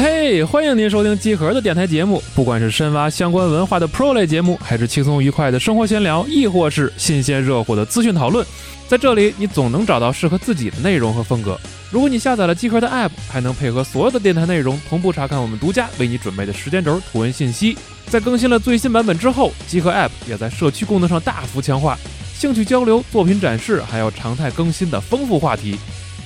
[0.00, 2.22] 嘿，欢迎您收听集合的电台节目。
[2.32, 8.46] 不管是深挖相关文化的 Pro 类节目，还是轻松愉快的生活闲聊，亦或是新鲜热乎的资讯讨论，
[8.86, 11.58] 在这里你总能找到适合自己的内容和风格。
[11.90, 17.76] 如果你下载了集合的 App，还能配合所有的电台内容同步查看我们独家为你准备的时间轴图文信息。
[18.06, 21.98] 在更新了最新版本之后，集合 App 也在社区功能上大幅强化，
[22.36, 25.76] 兴趣交流、作品展示，还有常态更新的丰富话题。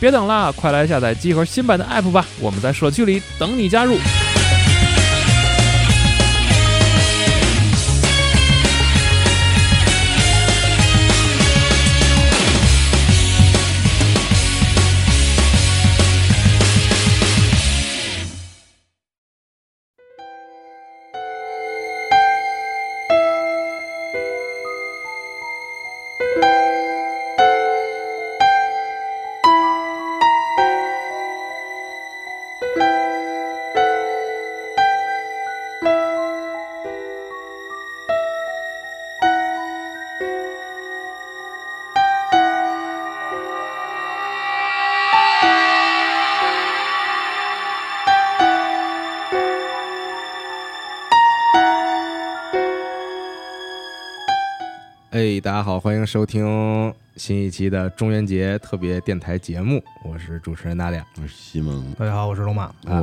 [0.02, 2.26] 别等了，快来下载集合新版的 App 吧！
[2.40, 3.96] 我们在社区里等你加入。
[55.62, 61.06] 家好，欢迎收听新一期的中元节特别电台节目，我是主持人大亮。
[61.20, 61.92] 我是西蒙。
[61.92, 62.64] 大家好，我是龙马。
[62.64, 62.98] 啊哎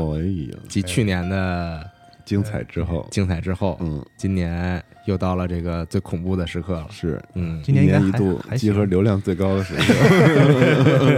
[0.52, 1.90] 呀，继去年的
[2.30, 6.86] 精彩之后，精彩之后，嗯，今年又到了这个最恐怖的时刻了。
[6.92, 7.20] 是。
[7.34, 9.84] 嗯，今年应该还一度集合流量最高的时刻。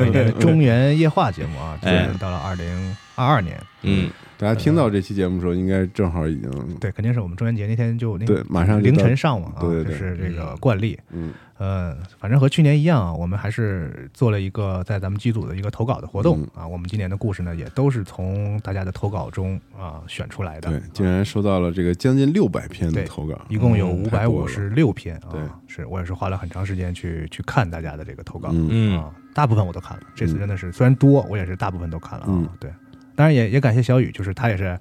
[0.06, 9.94] 每年的中原夜话节目啊，今哎年到了二零二二年，嗯，大家听到这期节目的时候，应该正好已经对，肯定是我们中元节那天就那对马上凌晨上嘛啊，对对对。
[9.94, 10.98] 这是这个惯例。
[11.12, 16.68] 嗯呃，反正和去年一样啊，我们还是做了一个在咱们机组的一个投稿的活动嗯啊。
[16.68, 20.72] 我们今年的故事呢，也都是从大家的投稿中啊选出来的。
[20.72, 29.00] 对，竟然收到了这个将近六百篇的投稿，一共有嗯五百五十六篇啊，对是我也是花了很长时间去去看大家的这个投稿，嗯
[29.36, 30.04] 大部分我都看了。
[30.16, 32.30] 这次嗯真的是虽然多，我也是大部分都看了啊。
[32.30, 32.72] 嗯对，
[33.16, 34.80] 当然也也感谢小雨，就是他也是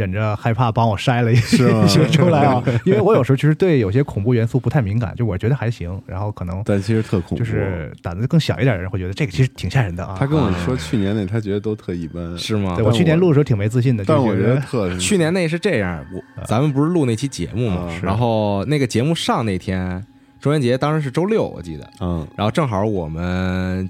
[0.00, 1.68] 忍着害怕帮我筛了一些
[2.08, 7.36] 出来啊， 因为我有时候其实对有些恐怖元素不太敏感，就我觉得还行，然后可能但其实特恐怖。
[7.36, 10.16] 就是胆子更小一点的人会觉得这个其实挺吓人的啊。
[10.18, 12.74] 他跟我啊说去年那他觉得都特一般，是吗？
[12.76, 12.84] 对？
[12.84, 20.04] 我去年录的时候挺没自信的，但我觉得特去年那是这样，我咱们不是录那期节目嘛啊，然后那个节目上那天，
[20.40, 22.26] 中元节当时是周六，我记得，嗯。
[22.36, 23.88] 然后正好我们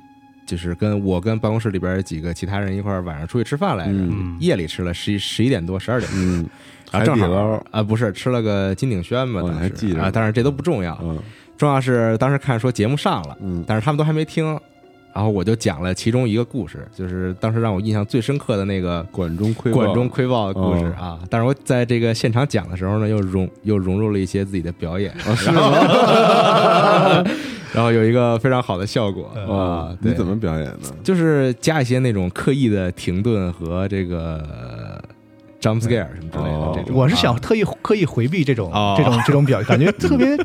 [0.50, 4.37] 就是跟我跟办公室里边几个其他人一块儿晚上出去吃饭来着，嗯。
[4.41, 6.44] 夜里吃了十一十一点多十二点，嗯，
[6.91, 11.16] 海然后正好啊不是吃了个金鼎轩嘛，当时还记着啊，但是这都不重要，嗯。
[11.56, 13.62] 重要是当时看说节目上了，嗯。
[13.65, 14.44] 但是他们都还没听，
[15.15, 21.21] 然后我就讲了其中一个故事，就是当时让我印象最深刻的那个管中窥豹管中窥豹的故事哦啊。
[21.31, 27.25] 但是我在这个现场讲的时候呢，又融又融入了一些自己的表演，啊是吗？
[27.72, 29.98] 然后有一个非常好的效果啊啊，。
[30.00, 30.91] 你怎么表演的？
[31.03, 35.03] 就是加一些那种刻意的停顿和这个呃
[35.60, 36.97] jump scare 什么之类的哦这种。
[36.97, 40.36] 我是想啊特意刻意回避这种哦这种 这种表，感觉特别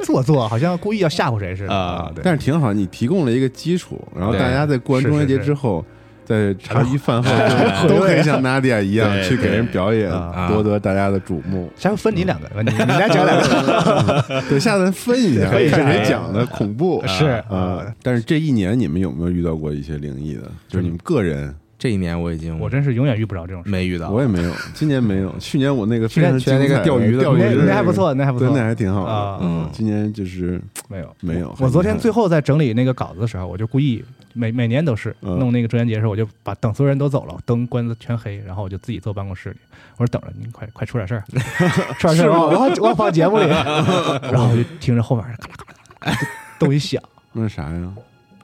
[0.00, 5.84] 做作，好像故意要吓唬谁似的啊对，但是挺好，你提供了一个基础，然后大家在过完中元节是是之后，
[6.28, 7.30] 在茶余饭后
[7.88, 11.72] 都可以像娜迪亚一样去给人表演，啊夺得大家的瞩目。
[11.74, 17.82] 下回分你两个，你你俩讲两个， 对，下次分一下，看谁讲的恐怖是啊。
[18.02, 20.42] 但是这一年你们有没有遇到过一些灵异的？
[20.68, 23.70] 就是你们个人，这一年我已经我真是永远遇不着这种事。
[23.70, 29.12] 没遇到，我也没有， 今年没有，去年我那个非常去年那个钓鱼的钓鱼那的那还不错，那还不对，错那还挺好的。
[29.12, 29.38] 啊。
[29.40, 31.54] 嗯今年就是没有没有。
[31.60, 39.56] 我昨天最后在整理那个稿子的时候，我就故意每每年都是嗯弄那个中元节的时候，我就把等所有人都走了，灯关的全黑，然后我就自己坐办公室里，
[39.98, 41.22] 我说等着您快快出点事儿，
[42.00, 43.46] 出点事儿，我我我放节目里，
[44.32, 46.18] 然后我就听着后面咔啦咔啦咔啦
[46.58, 47.00] 都一响，
[47.32, 47.92] 那是啥呀？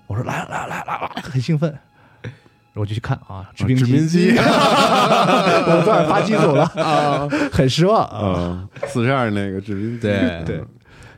[0.06, 1.74] 我说来了来了来了来了，很兴奋。
[2.74, 4.30] 我就去看啊，制啊冰制冰机。
[4.38, 6.64] 我昨晚发机组了。
[6.76, 8.04] 啊 很失望。
[8.04, 8.18] 啊。
[8.18, 10.42] 啊，四十二那个制冰机，对。
[10.44, 10.62] 对。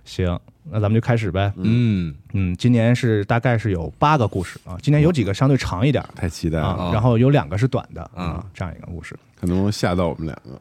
[0.05, 0.39] 行，
[0.71, 1.53] 那咱们就开始呗。
[1.57, 2.15] 嗯。
[2.33, 6.09] 嗯，今年是大概是有八个故事啊，今年有几个相对长一点儿。
[6.15, 10.61] 太期待啊了，哦，然后有两个是短的嗯啊，这样一个故事，可能吓到我们两个。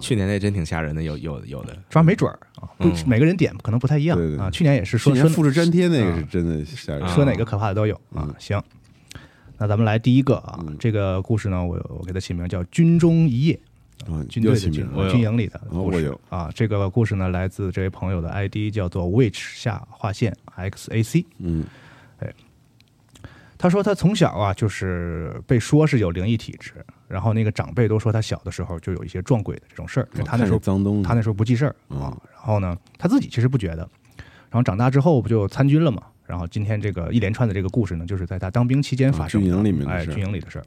[0.00, 2.94] 去年那真挺吓人的，有有有的，抓没准儿啊，不嗯。
[3.06, 4.50] 每个人点可能不太一样对对啊。
[4.50, 6.16] 去年也是说说复制粘贴那个啊。
[6.18, 8.34] 是真的吓人，说哪个可怕的都有啊嗯。
[8.38, 8.62] 行，
[9.58, 13.54] 那咱们来第一个啊嗯，这个故事呢，我我给它起名叫《军中一夜》。
[14.06, 16.48] 啊，军队的军名，了军营里的故事啊。
[16.54, 21.24] 这个故事呢，来自这位朋友的 ID 叫做 which 下划线 xac。
[21.38, 21.64] 嗯
[23.60, 26.74] 他说他从小啊就是被说是有灵异体质，
[27.08, 33.78] 然后那个长辈都说他小的时候就有一些撞鬼的这种事儿，他那时候脏东西，他那时候不记事儿嗯啊，然后呢他自己其实不觉得，
[34.48, 40.64] 然后长大之后不就参军了嘛，然后今天这个一连串的这个故事呢，就是在他当兵期间发生的，啊军营里面的哎军营里的事儿。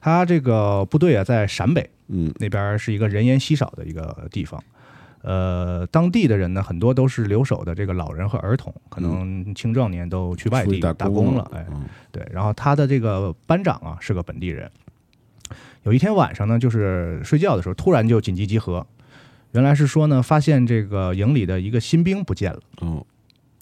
[0.00, 4.60] 他这个部队啊在陕北嗯那边是一个人烟稀少的一个地方。
[5.22, 14.70] 呃，当地的人呢，很多都是留守的这个老人和儿童，可能青壮年都去外地打工了，哎，嗯对，然后他的这个班长啊是个本地人。
[15.82, 18.86] 有一天晚上呢，就是睡觉的时候，突然就紧急集合。
[19.52, 22.60] 原来是说呢，发现这个营里的一个新兵不见了。
[22.78, 23.04] 哦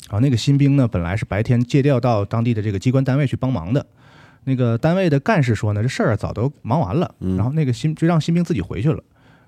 [0.09, 3.87] 然后那个新兵呢，本来是白天借调到当地的这个机关单位去帮忙的。
[4.45, 9.03] 那个单位的干事说呢，这事儿早都忙完了，嗯然后那个新就让新兵自己回去了。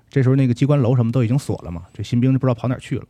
[0.09, 3.05] 这时候那个机关楼什么都已经锁了嘛，这新兵就不知道跑哪儿去了。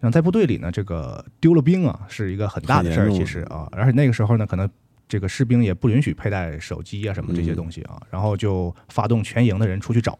[0.00, 4.68] 然后在部队里呢，这个丢了兵啊，是一个很大的事儿，其实啊，而且那个时候呢，可能
[5.08, 10.18] 这个士兵也不允许佩戴手机啊什么这些东西啊，然后就发动全营的人出去找。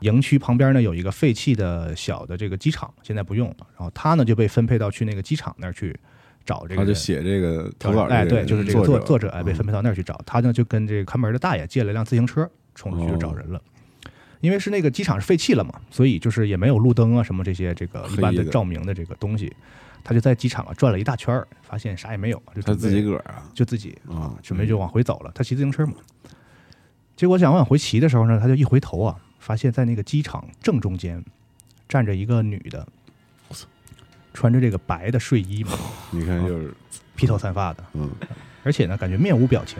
[0.00, 3.56] 营区旁边呢有一个废弃的小的这个机场，现在不用了。
[3.76, 5.98] 然后他呢就被分配到去那个机场那儿去
[6.44, 6.82] 找这个。
[6.82, 10.20] 他就写这个投稿，哎，对，就是这个作作者哎，嗯被分配到那儿去找。
[10.26, 13.60] 他呢就跟这个看门的大爷借了辆自行车，冲出去就找人了。
[14.40, 19.50] 因为是那个机场是废弃了嘛，所以就是也没有路灯啊什么这些这个一般的照明的这个东西。
[20.06, 25.32] 他就在机场啊转了一大圈儿，发现啥也没有，就他自己个儿啊就自己啊，准备就往回走了。
[25.34, 25.94] 他骑自行车嘛，
[27.16, 31.22] 结果想往回骑的时候呢，他就一回头啊，发现在那个机场正中间
[31.86, 32.88] 站着一个女的，
[34.32, 35.72] 穿着这个白的睡衣嘛，
[36.10, 36.72] 你看就是
[37.14, 38.10] 披头散发的，嗯
[38.62, 39.78] 而且呢，感觉面无表情，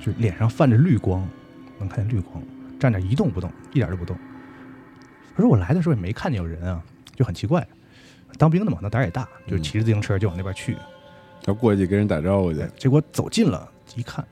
[0.00, 1.28] 就脸上泛着绿光，
[1.78, 2.42] 能看见绿光，
[2.80, 4.16] 站着一动不动，一点都不动。
[5.36, 6.82] 他说我来的时候也没看见有人啊，
[7.14, 7.66] 就很奇怪。
[8.38, 10.74] 当兵的嘛，那胆儿也大，就骑着自行车就往那边去。
[11.44, 14.26] 要过去跟人打招呼去哎，结果走近了，一看，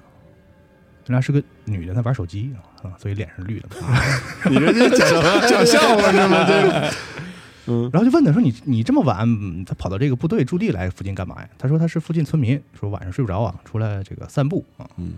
[1.07, 2.53] 原来是个女的在玩手机
[2.83, 3.69] 啊，所以脸是绿的。
[4.51, 6.45] 你这这讲讲笑话是吗？
[6.47, 6.91] 这个
[7.67, 15.13] 嗯然后就问他说：“你你这么晚，嗯他跑到这个部队驻地来附近干嘛呀？”他说：“他是附近村民，说晚上睡不着啊，出来这个散步啊。”嗯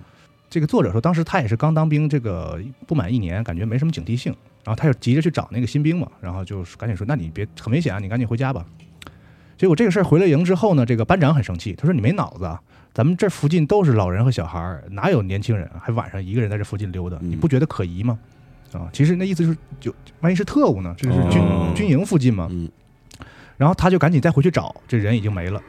[0.51, 8.67] 这个作者说，当时他也是刚当兵，这个不满一年，感觉没什么警惕性，然后他就急着去找那个新兵嘛，然后就赶紧说：“那你别很危险啊，你赶紧回家吧。”
[9.57, 12.61] 结果这个事儿回了营之后呢，这个班长很生气，他说：“你没脑子啊！
[12.95, 15.81] 咱们这附近都是老人和小孩儿，哪有年轻人啊？
[15.83, 18.19] 还晚上一个人在这附近溜达，嗯你不觉得可疑吗？”
[18.73, 20.95] 啊，其实那意思就是，就万一是特务呢？
[20.97, 22.49] 这是军、哦军营附近嘛。
[22.51, 22.71] 嗯
[23.59, 25.63] 然后他就赶紧再回去找，这人已经没了。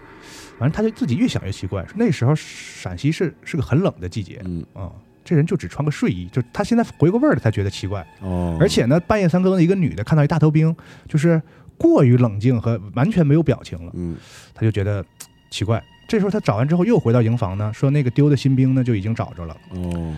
[0.58, 4.90] 反正他就自己越想越奇怪，说那时候陕西是是个很冷的季节嗯啊、
[5.24, 8.06] 这人就只穿个睡衣，就他现在回过味儿了才觉得奇怪。
[8.22, 10.76] 哦，而且呢，半夜三更的一个女的看到一大头兵，
[11.08, 11.40] 就是
[11.78, 14.16] 过于冷静和完全没有表情了，嗯
[14.56, 15.06] 他就觉得
[15.52, 15.84] 奇怪。
[16.08, 19.58] 这时候他找完之后又回到营房呢，说那个丢的新兵呢就已经找着了。
[19.72, 20.16] 哦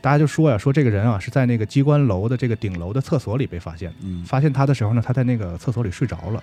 [0.00, 3.96] 大家就说呀，说这个人啊是在那个机关楼的这个顶楼的厕所里被发现的。
[4.02, 6.42] 嗯发现他的时候呢，他在那个厕所里睡着了，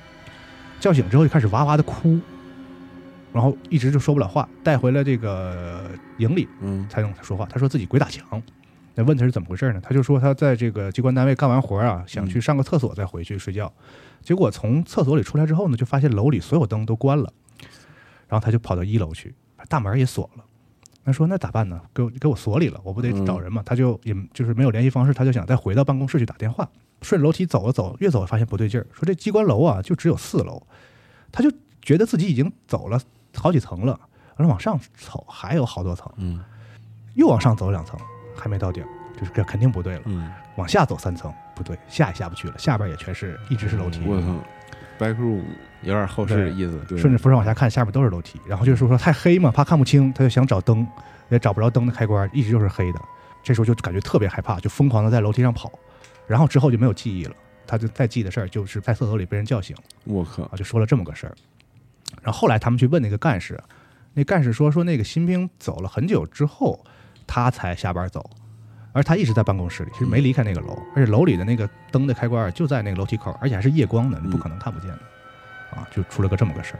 [0.80, 2.20] 叫醒之后就开始哇哇的哭，
[3.32, 7.46] 然后一直就说不了话，带回了这个营里嗯才能说话。
[7.50, 8.44] 他说自己鬼打墙，
[8.94, 9.80] 那问他是怎么回事呢？
[9.82, 13.72] 他就说他在这个机关单位干完活啊，想去上个厕所再回去睡觉，
[14.22, 17.32] 结果从厕所里出来之后呢，就发现楼里所有灯都关了，
[18.27, 20.44] 然后他就跑到一楼去，把大门也锁了。
[21.04, 21.80] 他说：“那咋办呢？
[21.94, 26.67] 给我给我锁里了，我不得找人嘛？”他就也就是没有联系方式，他就想再回到办公室去打电话。
[27.03, 30.65] 顺着楼梯走了走，越走发现不对劲儿，说这机关楼啊就只有四楼，
[31.32, 33.00] 他就觉得自己已经走了
[33.36, 34.00] 好几层了，
[34.36, 36.44] 然后往上走还有好多层，嗯
[37.13, 38.00] 又往上走两层
[38.36, 38.84] 还没到顶，
[39.20, 40.01] 就是这肯定不对了。
[40.05, 44.01] 嗯，往下走三层不对，下也下不去了，下边也全是一直是楼梯。
[44.08, 44.27] 我操
[45.00, 45.42] ，back room，
[45.82, 46.80] 有点后世的意思。
[46.88, 48.40] 对，顺着扶手往下看，下面都是楼梯。
[48.48, 50.86] 然后就是说太黑嘛，怕看不清，他就想找灯，
[51.30, 53.00] 也找不着灯的开关，一直就是黑的。
[53.44, 55.72] 这时候就感觉特别害怕，就疯狂的在楼梯上跑。
[56.28, 57.36] 然后之后就没有记忆了，
[57.68, 59.75] 他就再记的事儿就是在厕所里被人叫醒
[60.06, 61.36] 我靠啊，，就说了这么个事儿。
[62.24, 63.62] 然后后来他们去问那个干事，
[64.14, 66.84] 那干事说说那个新兵走了很久之后，
[67.28, 68.28] 他才下班走，
[68.96, 75.00] 而他一直在办公室里，其实没离开那个楼，而且楼里的那个灯的开关就在那个楼梯口，而且还是夜光的，你不可能看不见的，
[75.78, 76.80] 啊，就出了个这么个事儿。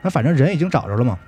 [0.00, 1.18] 那反正人已经找着了嘛，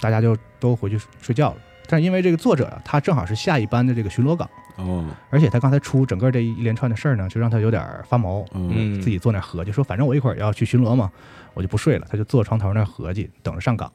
[0.00, 1.56] 大家就都回去睡觉了。
[1.86, 11.10] 但是因为这个作者啊，他正好是下一班的这个巡逻岗，哦，而且他刚才出整个这一连串的事儿呢，就让他有点发毛，嗯嗯，自己坐那儿合计，说反正我一会儿要去巡逻嘛，
[11.52, 13.92] 我就不睡了，他就坐床头那儿合计，等着上岗。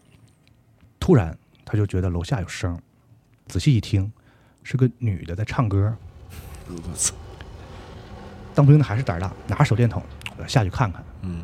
[1.00, 2.78] 突然他就觉得楼下有声，
[3.48, 4.12] 仔细一听，
[4.66, 5.96] 是个女的在唱歌。
[6.68, 7.14] 我操，
[8.56, 10.04] 当兵的还是胆儿大，拿着手电筒
[10.40, 11.02] 要下去看看。
[11.22, 11.44] 嗯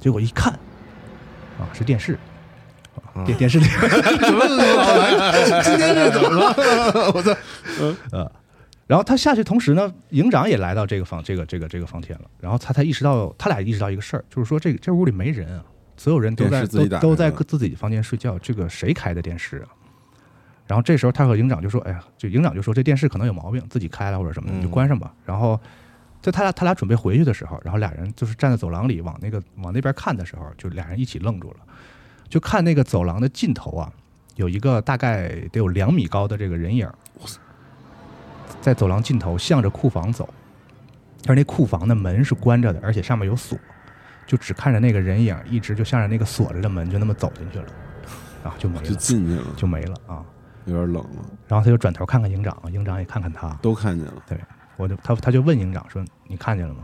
[0.00, 0.52] 结果一看，
[1.60, 2.18] 啊，是电视，
[3.24, 5.62] 电电视里，怎么老来？
[5.62, 6.52] 今天这怎么了？
[7.14, 7.32] 我操！
[8.10, 8.32] 呃，
[8.88, 15.64] 然后他下去，同时呢，营长也来到这个房这个这个这个房间了，然后他才意识到，他俩意识到一个事儿，就是说这个这屋里没人啊，
[15.96, 19.68] 所有人都在都都在自己房间睡觉，这个谁开的电视啊？
[20.66, 25.12] 然后这时候他和营长就说：“哎呀，就营长就说这电视可能有毛病，自己开了或者什么的，你就嗯关上吧。
[25.26, 25.60] 然后
[26.22, 31.56] 在他俩他俩准备回去的时候，然后俩人就是站在走廊里往那个往那边看的时候，就俩人一起愣住了，
[32.28, 33.92] 就看那个走廊的尽头啊，
[34.36, 36.88] 有一个大概得有两米高的这个人影，
[38.60, 40.32] 在走廊尽头向着库房走，
[41.26, 43.58] 而那库房的门是关着的，而且上面有锁，
[44.26, 47.66] 就只看着那个人影一直就向着那个锁着的门就那么走进去了，
[48.44, 50.24] 啊，就没就，进去了，就没了啊。
[50.66, 54.14] 有点冷了，然后他就转头看看营长，营长也看看他，都看见了。
[54.28, 54.38] 对
[54.76, 56.80] 我就他他就问营长说：“你看见了吗？”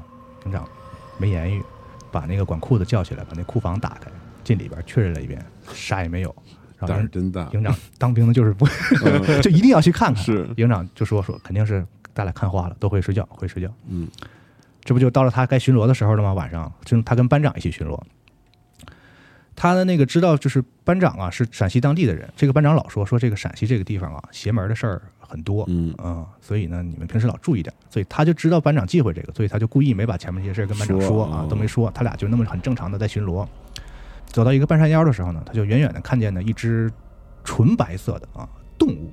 [0.47, 0.68] 营长
[1.16, 1.62] 没言语，
[2.11, 4.11] 把那个管库的叫起来，把那库房打开，
[4.44, 6.35] 进里边确认了一遍，啥也没有。
[6.78, 8.66] 然后营胆儿真大，营长当兵的就是不
[9.04, 10.23] 嗯 就一定要去看看。
[10.23, 13.68] 是营长就说说肯定是咱俩看花了，都回睡觉，回睡觉。
[13.88, 14.08] 嗯
[14.85, 16.32] 这不就到了他该巡逻的时候了吗？
[16.32, 18.00] 晚上，就他跟班长一起巡逻。
[19.60, 22.32] 他的那个知道，就是班长啊是陕西当地的人。
[22.36, 27.74] 这个班长老说说这个陕西这个地方啊，邪门的事儿很多，嗯啊、所以呢，你们平时老注意点。
[27.90, 31.90] 所以他就知道班长忌讳这个，所以他就故意没把前面这些事儿跟班长说说啊哦，都没说。
[31.90, 33.44] 他俩就那么很正常的在巡逻。
[34.26, 36.88] 走到一个半山腰的时候呢，他就远远的看见了一只
[37.42, 38.48] 纯白色的啊
[38.78, 39.12] 动物，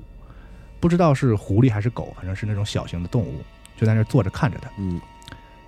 [0.79, 3.41] 不知道是狐狸还是狗，反正是那种小型的动物，
[3.75, 4.69] 就在那儿坐着看着他。
[4.77, 5.01] 嗯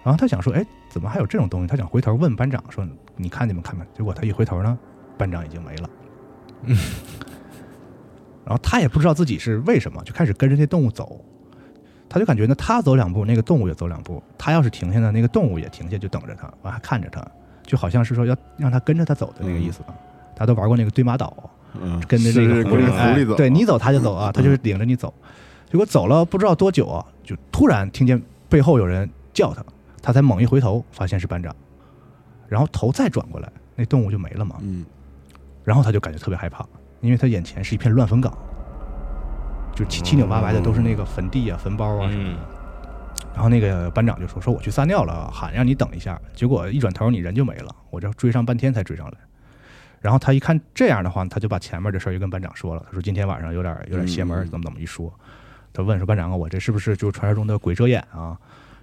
[0.04, 0.66] 然后他想说，哎，
[0.98, 1.68] 怎么还有这种东西？
[1.68, 2.84] 他想回头问班长说，
[3.16, 3.86] 你看见没看没？
[3.96, 4.76] 结果他一回头呢，
[5.16, 5.90] 班长已经没了。
[6.64, 6.76] 嗯
[8.44, 11.24] 然后他也不知道自己是为什么，就开始跟着那动物走。
[12.10, 14.24] 他就感觉呢，他走两步，那个动物也走两步。
[14.40, 17.24] 他要是停下呢，那个动物也停下，就等着他，完还看着他，
[17.64, 19.82] 就好像是说要让他跟着他走的那个意思。
[20.34, 21.48] 大家都玩过那个对马岛，
[21.80, 25.14] 嗯，跟着这个狐狸，哎狐狸走，对你走他就走啊，他就是领着你走。
[25.70, 29.62] 结果走了不知道多久啊，就突然听见背后有人叫他，
[30.02, 31.56] 他才猛一回头，发现是班长，
[32.48, 34.58] 然后头再转过来，那动物就没了嘛。
[34.62, 34.86] 嗯
[35.64, 36.66] 然后他就感觉特别害怕，
[37.02, 38.38] 因为他眼前是一片乱坟岗，
[39.76, 42.30] 就七七扭八歪的都是那个坟地啊、坟包啊什么的。
[42.32, 42.38] 嗯
[43.34, 49.18] 然后那个班长就说：“说我去撒尿了，喊让你等一下。”结果一转头你人就没了，我这追上半天才追上来。
[50.02, 52.82] 然后他一看这样的话，他就把前面的事儿就跟班长说了。
[52.88, 55.14] 他说：“今天晚上有点有点邪门，嗯怎么怎么一说。”
[55.72, 58.36] 他问说：“班长啊，我这是不是就是传说中的鬼遮眼啊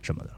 [0.02, 0.30] 什么的？”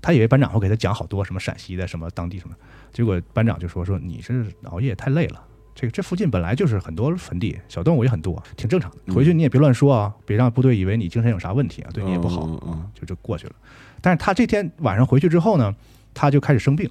[0.00, 2.54] 他以为班长会给他讲好多什么陕西的什么当地什么，
[2.92, 9.14] 结果班长就说：“说你是熬夜太累了。”这个这附近本来就是很多坟地，小动物也很多，挺正常的。
[9.14, 12.46] 回去你也别乱说啊，别让部队以为你精神有啥问题啊，对你也不好
[12.94, 13.52] 就就过去了。
[14.00, 15.72] 但是他这天晚上回去之后呢，
[16.12, 16.90] 他就开始生病，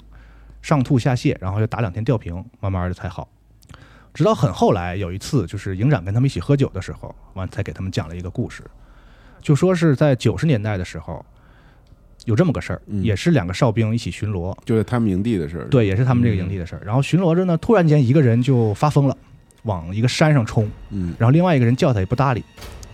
[0.61, 3.27] 上吐下泻，然后又打两天吊瓶，慢慢的才好。
[4.13, 8.63] 直到很后来有一次，就是营长跟他们一起喝酒的时候，完才给他们讲了一个故事，
[9.41, 11.25] 就说是在九十年代的时候，
[12.27, 15.63] 有这么个事儿，嗯也是两个哨兵一起巡逻，就是他们营地的事儿。
[15.69, 16.81] 对，也是他们这个营地的事儿。
[16.85, 19.17] 然后巡逻着呢，突然间一个人就发疯了，
[19.63, 22.43] 往一个山上冲，嗯然后另外一个人叫他也不搭理，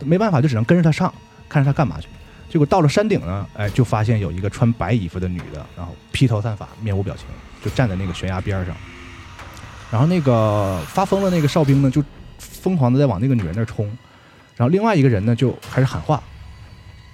[0.06, 1.12] 没办法就只能跟着他上，
[1.50, 2.08] 看着他干嘛去。
[2.48, 7.26] 结果到了山顶呢，哎，就发现有一个穿白衣服的女的，然后披头散发，面无表情，
[7.66, 8.76] 就站在那个悬崖边上。
[9.90, 12.04] 然后那个发疯的那个哨兵呢，就
[12.38, 13.86] 疯狂的在往那个女人那儿冲，
[14.56, 16.22] 然后另外一个人呢就开始喊话，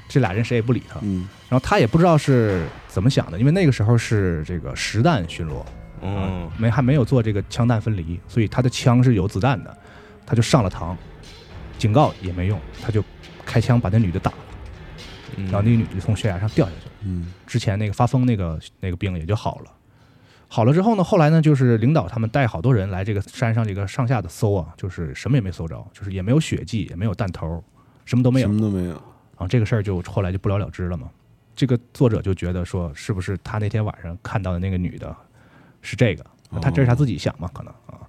[0.10, 1.00] 这俩人谁也不理他。
[1.02, 5.64] 嗯然后他也不知道是怎么想的，因为那个时候是这个实弹巡逻，
[6.02, 9.78] 嗯啊，没还没有做这个枪弹分离，所以他的枪是有子弹的，
[10.26, 10.96] 他就上了膛，
[11.78, 13.04] 警告也没用，他就
[13.46, 14.38] 开枪把那女的打了，
[15.38, 16.92] 嗯，然后那个女的就从悬崖上掉下去了。
[17.02, 19.72] 嗯之前那个发疯那个那个病也就好了。
[20.48, 27.64] 好了之后呢，后来呢，就是领导他们带好多人来这个山上这个上下的搜啊，就是什么也没搜着，就是也没有血迹，也没有弹头，
[28.06, 28.54] 什么都没有什。
[28.54, 28.90] 么都没有。
[28.92, 31.10] 然后这个事儿就后来就不了了之了嘛。
[31.60, 35.14] 这个作者就觉得说，是不是他那天晚上看到的那个女的
[35.82, 36.26] 是这个？
[36.62, 38.00] 他这是他自己想嘛，可能啊。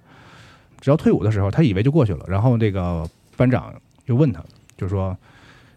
[0.79, 2.23] 直到退伍的时候，他以为就过去了。
[2.29, 3.05] 然后这个
[3.35, 3.73] 班长
[4.05, 4.41] 又问他，
[4.77, 5.17] 就说：“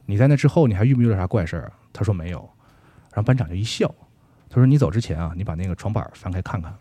[0.06, 2.38] 你在那之后，你还遇没遇到啥怪事儿啊？”他说没有。
[3.12, 3.92] 然后班长就一笑，
[4.48, 6.72] 他说：“你走之前啊，你把那个床板翻开看看。”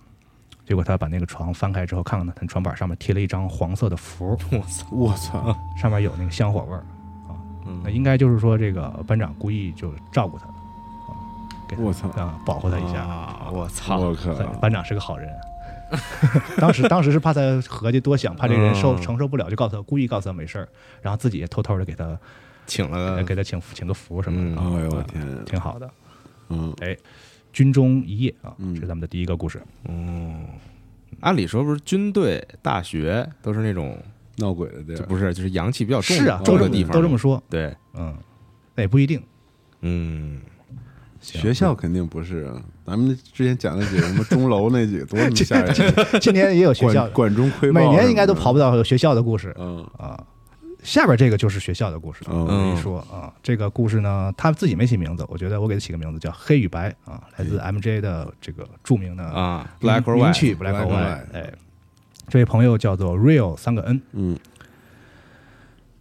[0.64, 5.58] 结果他把那个床翻开之后，看看他床板上面贴了一张黄色的符，我操，我操！
[5.76, 6.86] 上面有那个香火味儿。
[7.66, 10.53] 那嗯应该就是说，这个班长故意就照顾他，啊，
[11.68, 13.02] 给我操啊，保护他一下。
[13.02, 14.34] 啊，我操，我靠！
[14.62, 15.30] 班长是个好人。
[16.58, 20.68] 当时当时是怕他合计多想，怕这人受嗯承受不了，就告诉他故意告诉他没事儿，
[21.02, 22.18] 然后自己也偷偷的给他
[22.66, 25.46] 请了给他请请个福什么的，哎呦我啊天！
[25.46, 25.90] 挺好的。
[26.50, 26.98] 嗯哎
[27.52, 29.62] 军中一夜啊，这是咱们的第一个故事。
[29.88, 30.48] 嗯，
[31.20, 33.96] 按理说不是军队、大学都是那种，
[34.38, 38.18] 闹鬼的地不是就是阳气比较重是啊，重都这么的地方都这么说，对，嗯，
[38.74, 39.22] 那也不一定。
[39.82, 40.53] 嗯，行
[41.24, 42.62] 学校肯定不是啊。
[42.86, 45.74] 咱们之前讲那几个什么钟楼那几个多他妈吓人，
[46.22, 49.56] 今年也有学校管，管中窥豹每年应该都跑不到有学校的故事。
[49.58, 49.84] 嗯。
[49.98, 50.22] 啊。
[50.84, 52.42] 下边这个就是学校的故事，嗯。
[52.42, 60.88] 我跟你说啊，这个故事呢，他自己没起名字，我觉得我给他起个名字叫《黑与白》啊，来自 MJ 的这个著名的啊，Black or 名 White，曲 Black or。
[60.88, 61.54] White 哎，
[62.28, 64.02] 这位朋友叫做 Real 三个 N。
[64.12, 64.38] 嗯。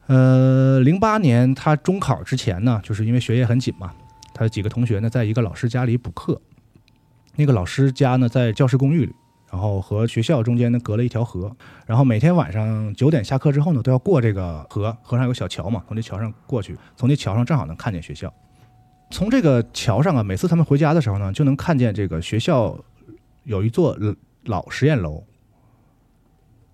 [0.08, 3.92] 呃，零八年他中考之前呢，就是因为学业很紧嘛，
[4.42, 6.40] 他几个同学呢在一个老师家里补课，
[7.36, 9.14] 那个老师家呢在教师公寓里，
[9.50, 11.54] 然后和学校中间呢隔了一条河，
[11.86, 18.32] 然后每天晚上九点下课之后呢都要过这个河，河上有个小桥嘛，从这桥上过去，从这桥上正好能看见学校。
[19.10, 22.76] 从这个桥上啊，每次他们回家的时候呢，就能看见这个学校
[23.44, 23.96] 有一座
[24.44, 25.22] 老实验楼，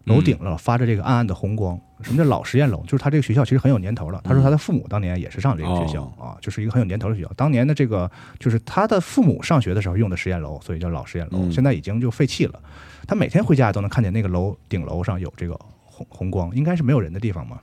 [0.04, 1.78] 楼顶了发着这个暗暗的红光。
[2.02, 2.82] 什么叫老实验楼？
[2.84, 4.20] 就是他这个学校其实很有年头了。
[4.24, 7.32] 他说他的父母当年也是上这个学校、啊，就是一个很有年头的学校。
[7.36, 11.38] 当年的这个就是他的父母上学的时候用的实验楼，所以叫老实验楼。
[11.40, 12.60] 嗯现在已经就废弃了。
[13.06, 17.58] 他每天回家都能看见那个楼顶楼上有这个红红光，应该是没有人的地方嘛。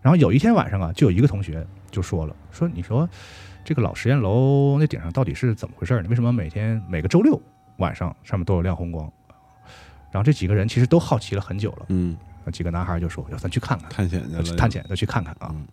[0.00, 3.08] 然后有一天晚上啊，就有一个同学就说了，说你说
[3.64, 6.08] 这个老实验楼那顶上到底是怎么回事呢？
[6.08, 7.40] 为什么每天每个周六
[7.76, 9.12] 晚上上面都有亮红光？
[10.10, 11.86] 然后这几个人其实都好奇了很久了。
[11.88, 15.66] 嗯，那几个男孩就说：“要咱去看看，探险去探险，要去看看啊！”嗯。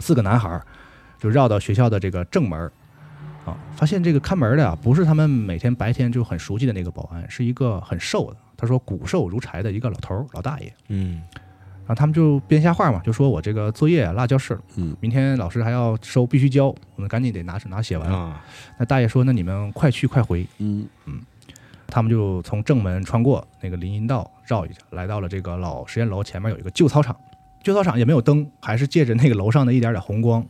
[0.00, 0.60] 四个男孩
[1.18, 2.70] 就绕到学校的这个正门
[3.44, 10.74] 啊，发现这个看门的啊，不是他们每天白天就很熟悉的那个保安，是一个很瘦的，他说骨瘦如柴的一个老头儿老大爷。
[10.88, 11.22] 嗯。
[11.86, 14.96] 然后他们就编瞎话嘛，就说我这个作业啊落教室了，嗯。
[15.00, 18.10] 明天老师还要收，必须交，我们赶紧得拿拿写完。
[18.10, 18.42] 啊，
[18.78, 20.86] 那大爷说：“那你们快去快回。”嗯。
[21.04, 21.20] 嗯
[21.86, 27.16] 他们就从正门穿过那个林荫道，绕一下，来到了这个老实验楼前面有一个旧操场，
[27.62, 30.44] 旧操场也没有灯，还是借着那个楼上的一点点红光。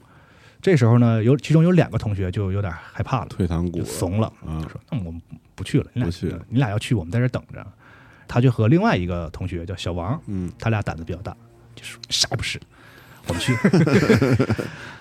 [0.63, 5.21] 这时候呢，有其中有两个同学就有点害怕了，退堂鼓就怂了，啊就说：“那我们
[5.55, 7.65] 不去了，你俩不去你俩要去，我们在这等着。”
[8.27, 11.37] 他就和另外一个同学叫小王，嗯他俩胆子比较大，
[11.75, 12.59] 就说啥也不是，
[13.29, 13.55] 我们去。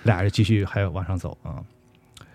[0.03, 1.63] 俩人继续还要往上走啊。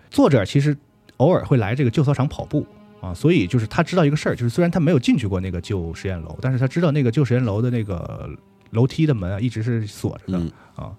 [0.09, 0.75] 作者其实
[1.17, 2.65] 偶尔会来这个旧操场跑步
[3.01, 8.29] 啊，所以就是他知道一个事儿，就是虽然他没有进去过那个旧实验楼，但是他知道那个旧实验楼的那个
[8.71, 10.95] 楼梯的门啊一直是锁着的嗯啊。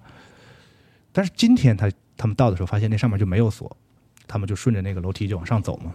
[1.13, 3.77] 但是今天他他们到的时候，发现那上面就没有锁，
[4.27, 5.93] 他们就顺着那个楼梯就往上走嘛。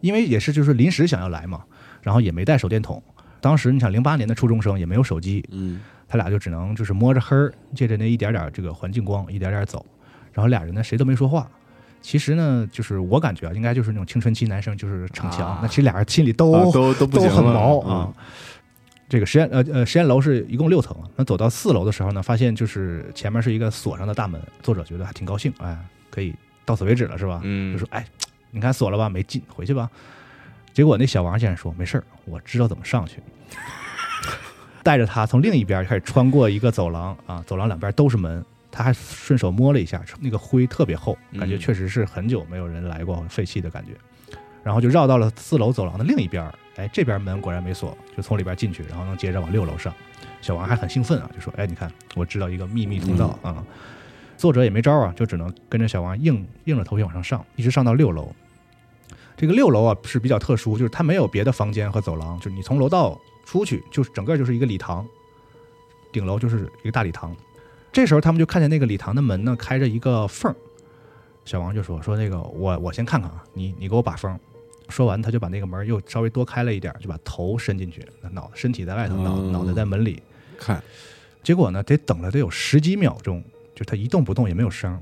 [0.00, 1.64] 因为也是就是临时想要来嘛，
[2.02, 3.02] 然后也没带手电筒。
[3.40, 9.84] 当时你想零八年的初中生也没有手机，嗯他俩就只能就是摸着黑儿，借着那一点点这个环境光，一点点走。
[10.32, 11.50] 然后俩人呢谁都没说话。
[12.06, 15.48] 其实呢，就是我感觉啊，应该就是那种青春期男生就是逞强。
[15.48, 18.24] 啊那其实俩人心里都、啊都都不都很毛啊嗯。
[19.08, 24.38] 这个实验呃呃实验楼是一共六层，那走到四楼的时候呢，发现就是前面是一个锁上的大门。
[24.62, 25.74] 作者觉得还挺高兴，哎，
[26.10, 26.34] 可以
[26.66, 27.40] 到此为止了是吧？
[27.42, 28.06] 嗯，就说哎，
[28.50, 29.88] 你看锁了吧，没进，回去吧。
[30.74, 33.18] 结果那小王先生说没事儿，我知道怎么上去。
[34.84, 38.44] 带着他从另一边开始穿过一个走廊啊，走廊两边都是门，
[38.76, 43.92] 他还顺手摸了一下，那个灰特别厚，感觉嗯确实是很久没有人来过，废弃的感觉。
[44.64, 49.94] 然后就绕到了四楼走廊的另一边，哎，这边门果然没锁，就从里边进去，然后能接着往六楼上。
[50.40, 53.64] 小王还很兴奋啊，就说：“哎，你看，我知道一个秘密通道啊。”
[54.36, 58.34] 作者也没招啊，就只能跟着小王硬硬着头皮往上上，一直上到六楼。
[59.36, 65.06] 这个六楼啊是比较特殊，就是它没有别的房间和走廊，就是你从楼道出去，就是整个就是一个礼堂，
[66.10, 67.36] 顶楼就是一个大礼堂。
[67.94, 70.56] 这时候他们就看见那个礼堂的门呢开着一个缝儿，
[71.44, 74.36] 小王就说说那个我我先看看啊，你你给我把风。
[74.88, 80.20] 说完他就把那个门又稍微多开了一点儿，就把头伸进去，脑身体在外头，脑嗯脑袋在门里。
[80.58, 80.82] 看
[81.44, 83.42] 结果呢，得等了得有十几秒钟，
[83.76, 84.98] 就他一动不动也没有声儿。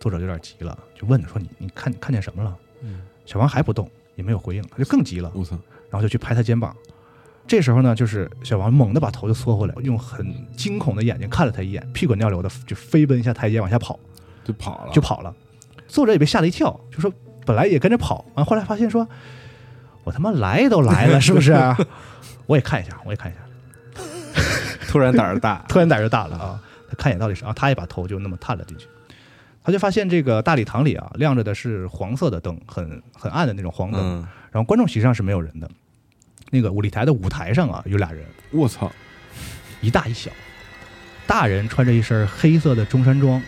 [0.00, 5.30] 作者有点急了，就问他说：“你你看看见什么了？”嗯小王还不动，也没有回应，他就更急了，
[5.90, 6.74] 然后就去拍他肩膀。
[7.46, 13.98] 这时候呢，就是小王猛地把头就缩回来，用很惊恐的眼睛看了他一眼，屁滚尿流的就飞奔下台阶往下跑，
[14.44, 15.34] 就跑了，就跑了。
[15.86, 17.12] 作者也被吓了一跳，就说
[17.44, 19.06] 本来也跟着跑，完后来发现说，
[20.02, 21.54] 我他妈来都来了，是不是？
[22.46, 23.40] 我也看一下，我也看一下。
[24.88, 26.62] 突然胆儿大， 突然胆儿就大了啊！
[26.88, 28.86] 他看一眼到底是啊，他也把头就那么探了进去，
[29.62, 35.68] 他就发现这个大礼堂里啊亮着的是黄色的灯，很很暗的那种黄灯，嗯然后观众席上是没有人的。
[36.56, 38.90] 那个五里台的舞台上啊有俩人，我操，
[39.82, 40.30] 一大一小，
[41.26, 43.42] 大人穿着一身黑色的中山装，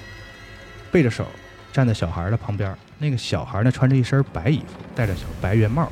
[0.92, 1.26] 背着手
[1.72, 5.90] 站在小孩的旁边，那个小孩呢穿着一身白衣服，戴着小白圆帽，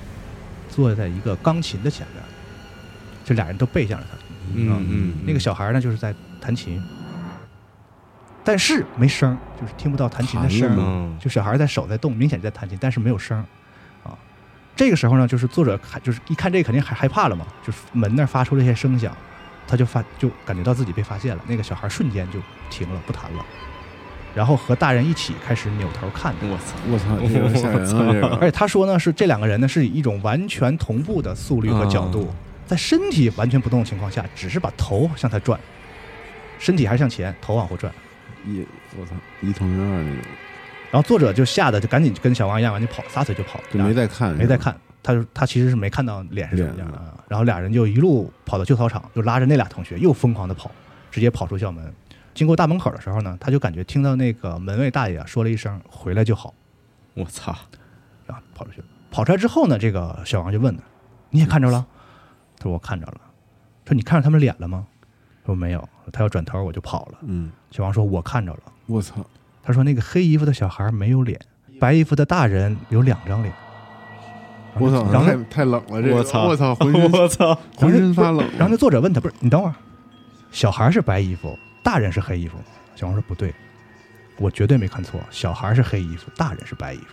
[0.69, 2.23] 坐在一个钢琴的前面。
[3.25, 4.19] 这俩人都背向着他。
[4.55, 6.83] 嗯嗯，那个小孩呢，就是在弹琴，
[8.45, 10.69] 但是没声，就是听不到弹琴的声儿。
[10.69, 13.43] 弹了吗嗯就小孩在手在动，明显在弹琴，但是没有声。
[14.77, 19.17] 这个时候呢，就是作者看，就是一看这个肯定害害怕了嘛，就是门那儿发出了一些声响，
[19.67, 23.45] 他就发就感觉到自己被发现了，那个小孩瞬间就停了，不弹了，
[24.35, 26.35] 然后和大人一起开始扭头看。
[26.43, 28.29] 我操，我操，这个吓人啊！
[28.31, 32.31] 这而且他说呢，是这两个人呢是以一种完全同步的速率和角度，
[32.67, 35.59] 在身体完全不动的情况下，只是把头向他转，
[36.59, 37.91] 身体还是向前，头往后转。
[38.45, 38.65] 一
[38.97, 40.23] 我操一同人二那种，
[40.91, 44.57] 然后作者就吓得就赶紧跟小王一样，赶紧跑，撒腿就跑，就没再看，没再。
[44.57, 44.77] 看。
[45.03, 47.15] 他就他其实是没看到脸是什么样的啊。
[47.29, 50.69] 然后俩人就一路跑到旧操场，就拉着那俩同学又疯狂的跑，
[51.13, 51.95] 直接跑出校门。
[52.35, 56.53] 经过大门口的时候呢，他就感觉听到那个门卫大爷啊说了一声“回来就好
[57.15, 57.55] 我操，”，
[58.27, 58.87] 然后跑出去了。
[59.13, 60.83] 跑出来之后呢，这个小王就问他
[61.31, 61.87] ：“你也看着了？”
[62.59, 63.21] 他说：“我看着了。”
[63.87, 64.85] 说：“你看着他们脸了吗？”
[65.47, 67.19] 说：“没有。”他要转头我就跑了。
[67.23, 68.61] 嗯，小王说：“我看着了。
[68.87, 69.25] 我操，”
[69.67, 71.39] 他说：“那个黑衣服的小孩没有脸，
[71.81, 73.53] 白衣服的大人有两张脸。”
[74.79, 78.47] 我操，然后太太冷了，这个我操我操，浑身 我操，浑身发冷。
[78.53, 79.75] 然后那作者问他：“不是你等会儿，
[80.53, 82.57] 小孩是白衣服，大人是黑衣服？”
[82.95, 83.53] 小王说：“不对，
[84.39, 87.05] 我绝对没看错，小孩是黑衣服，大人是白衣服。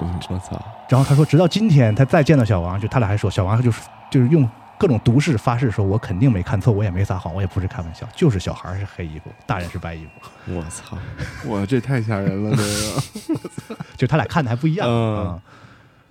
[0.00, 10.96] 我操，”然后他说：“直到今天，他再见到小王，就他俩还说，小王就是就是用各种毒誓发誓说，我肯定没看错，我也没撒谎，我也不是开玩笑，就是小孩是黑衣服，大人是白衣服，我操，
[11.44, 13.76] 我，这太吓人了，这个。
[13.96, 14.88] 就他俩看的还不一样。
[14.88, 15.26] 嗯。
[15.26, 15.42] 啊。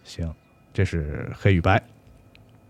[0.04, 0.32] 行，
[0.74, 1.82] 这是黑与白。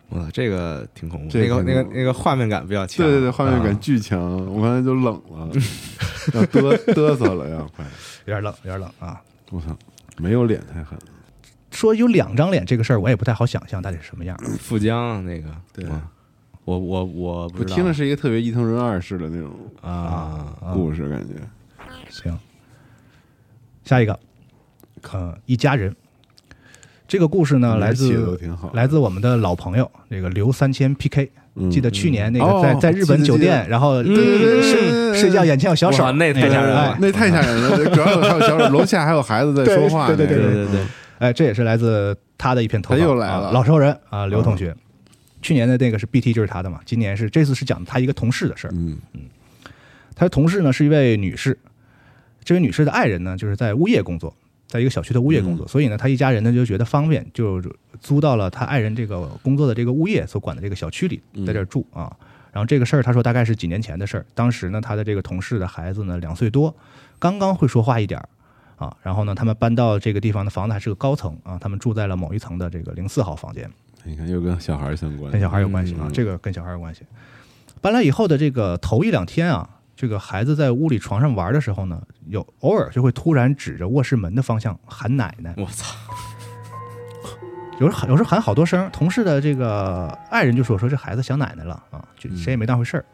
[0.09, 3.63] 哇，这个挺恐怖，这那个那个那个画面感比较强，对对对，画面啊。
[3.63, 4.21] 感巨强，
[4.53, 5.49] 我刚才就冷了，
[6.33, 7.85] 要嘚嘚瑟了，要快，
[8.25, 9.21] 有点冷，有点冷啊。
[9.49, 9.75] 我操，
[10.17, 10.97] 没有脸太狠。
[10.97, 11.05] 了，
[11.77, 14.35] 说有两张脸这个事儿，我也不太好想象到底是什么样。
[14.59, 15.85] 富江那个，对。
[15.85, 16.01] 哇。
[16.65, 21.35] 我我我不我听的是一个特别伊藤润二式的那种啊，啊故事，感觉。
[22.09, 22.37] 行，
[23.85, 24.19] 下一个，
[25.11, 25.95] 呃，一家人。
[27.07, 31.31] 这个故事呢，来自挺好，来自我们的老朋友这个刘三千 PK。
[31.59, 36.91] 嗯记得去年那哦个在在日本酒店，然后睡对睡觉眼前有小手，那太吓人了。
[36.91, 40.27] 哎那太吓人了，主要还有小手楼下还有孩子在说话对对。
[40.27, 40.85] 对对对，
[41.19, 44.75] 哎，这也是来自他的一篇投稿，他又来了啊老熟人啊，刘同学。
[45.41, 48.71] 去年的那个是 BT 就是他的嘛，今年是这次是讲他一个同事的事儿。
[48.73, 48.97] 嗯
[50.15, 51.57] 他的同事呢是一位女士，
[52.43, 54.35] 这位女士的爱人呢就是在物业工作，
[54.67, 57.61] 在一个小区的物业工作，嗯所以呢他一家人呢就觉得方便，就
[58.01, 62.11] 租到了他爱人这个工作的这个物业所管的这个小区里，嗯在这儿住啊。
[62.51, 66.75] 然后这个事儿他说大概是几年前的事儿，当时呢他的这个同事的孩子呢两岁多，
[67.19, 68.27] 刚刚会说话一点儿。
[68.77, 73.69] 啊，然后呢，他们搬到这个地方的房子还是个高层啊，他们住在了某一层的这个零四号房间。
[74.03, 77.01] 你看又跟小孩相关，跟小孩有关系啊，嗯这个跟小孩有关系。
[77.81, 85.95] 搬来以后的这个头一两天啊，这个孩子在屋里床上玩的时候呢，有偶尔就会突然指着卧室门的方向喊奶奶，我操，
[87.79, 88.89] 有时喊有时候喊好多声。
[88.91, 93.05] 同事的这个爱人就说说这孩子想奶奶了啊，就谁也没当回事儿。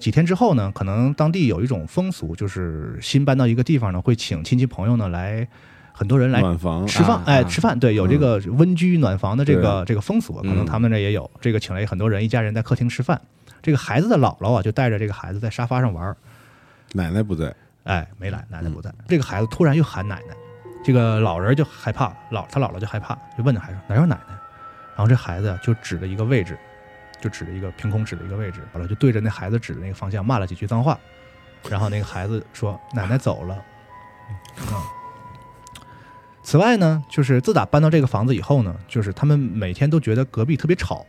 [0.00, 5.46] 几天之后呢，可能当地有一种风俗，就是新搬到一个地方呢，会请亲戚朋友呢来，
[5.92, 11.30] 很多人来暖房吃饭啊，哎，啊吃饭，对，有这个温居暖房的这个这个风俗，可嗯能他们那也有。
[11.40, 13.20] 这个请来很多人，一家人在客厅吃饭。
[13.62, 16.16] 这个孩子的姥姥啊，就带着这个孩子在沙发上玩，
[16.94, 18.90] 奶奶不在，哎，没来，奶奶不在。
[19.06, 20.34] 这个孩子突然又喊奶奶，
[20.82, 24.34] 这个老人就害怕，老他姥姥就害怕，就问这孩子哪有奶奶？
[24.96, 26.58] 然后这孩子啊就指着一个位置，
[27.20, 30.98] 就指了一个凭空指了一个位置，完了就对着那孩子指的那个方向骂了几句脏话，
[31.68, 33.64] 然后那个孩子说奶奶走了。
[34.58, 34.74] 嗯。
[36.42, 41.06] 此外呢，就是自打搬到这个房子以后呢，就是他们每天都觉得隔壁特别吵。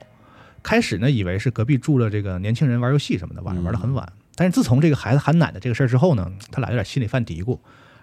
[0.62, 4.08] 开始呢，以为是隔壁住了这个年轻人玩游戏什么的，晚上玩的很晚。
[4.36, 7.58] 但是自从这个孩子喊奶奶这个事儿之后呢，他俩有点心里犯嘀咕。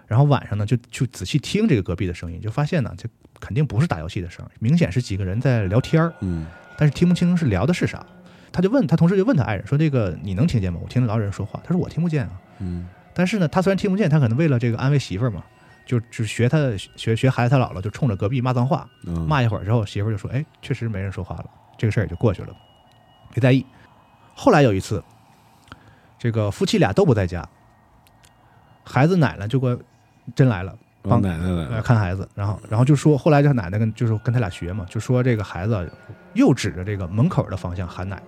[0.07, 3.07] 然后晚上呢，就去仔细听这个隔壁的声音，就发现呢，这
[3.39, 6.45] 肯定不是打游戏的声儿，明显是几个人在聊天儿，嗯
[6.77, 8.05] 但是听不清是聊的是啥。
[8.51, 10.79] 他就问他同事就问他爱人说：“这个你能听见吗？
[10.81, 15.43] 我听着老有人说话。”他说：“我听不见啊。”嗯但是呢，他虽然听不见，他可能为了这个安慰媳妇儿嘛，
[15.85, 16.57] 就就学他
[16.95, 21.45] 学学孩子他姥姥，就冲着隔壁骂脏话，嗯骂一会儿之后，媳妇儿就说：“哎，确实没人说话了，
[21.77, 22.55] 这个事儿也就过去了，
[23.33, 23.63] 别在意。”
[24.33, 25.03] 后来有一次，
[26.17, 27.47] 这个夫妻俩都不在家，
[28.83, 29.77] 孩子奶奶就过
[30.33, 35.89] 真来了，我帮奶奶来，看孩子，然后然后就说，后来这奶奶跟就是跟他俩学嘛，就说这个孩子
[36.33, 38.23] 又指着这个门口的方向喊奶奶，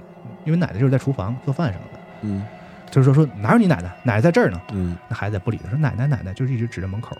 [0.45, 2.43] 因为奶奶就是在厨房做饭什么的，嗯
[2.89, 4.61] 就是说说哪有你奶奶，奶奶在这儿呢。
[4.73, 7.17] 嗯那孩子也不理他，说奶奶奶奶，就是一直指着门口。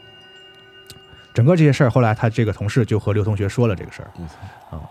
[1.34, 4.90] 整个这些事儿，后来他这个同事就和刘同学说了这个事儿，我操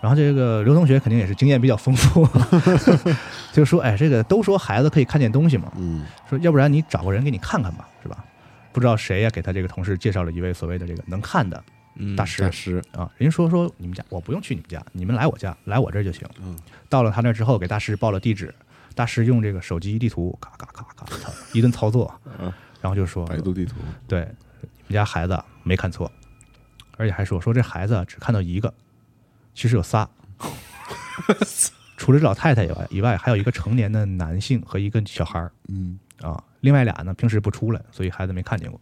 [0.00, 2.26] 然后这个刘同学肯定也是经验比较丰富，
[3.52, 8.24] 就说：“哎，这个都说孩子可以看见东西嘛，嗯说要不然你找个人给你看看吧，是吧？”
[8.72, 11.62] 不知道谁呀、给他这个同事介绍了一位所谓的这个能看的
[11.96, 16.26] 嗯大师大师，啊，人家说说你们家，我不用去你们家，你们来我家，来我这儿就行。
[16.40, 16.56] 嗯。
[16.88, 18.54] 到了他那儿之后，给大师报了地址，
[18.94, 22.52] 大师用这个手机地图咔咔咔咔操一顿操作，嗯。
[22.80, 23.76] 然后就说百度地图，
[24.08, 24.20] 对，
[24.62, 26.10] 你们家孩子没看错，
[26.96, 28.72] 而且还说说这孩子只看到一个，
[29.54, 30.08] 其实有仨，
[31.98, 35.52] 除了这老太太以外，以外还有一个成年的男性和一个小孩儿。
[35.68, 38.80] 嗯啊，另外俩呢平时不出来，所以孩子没看见过。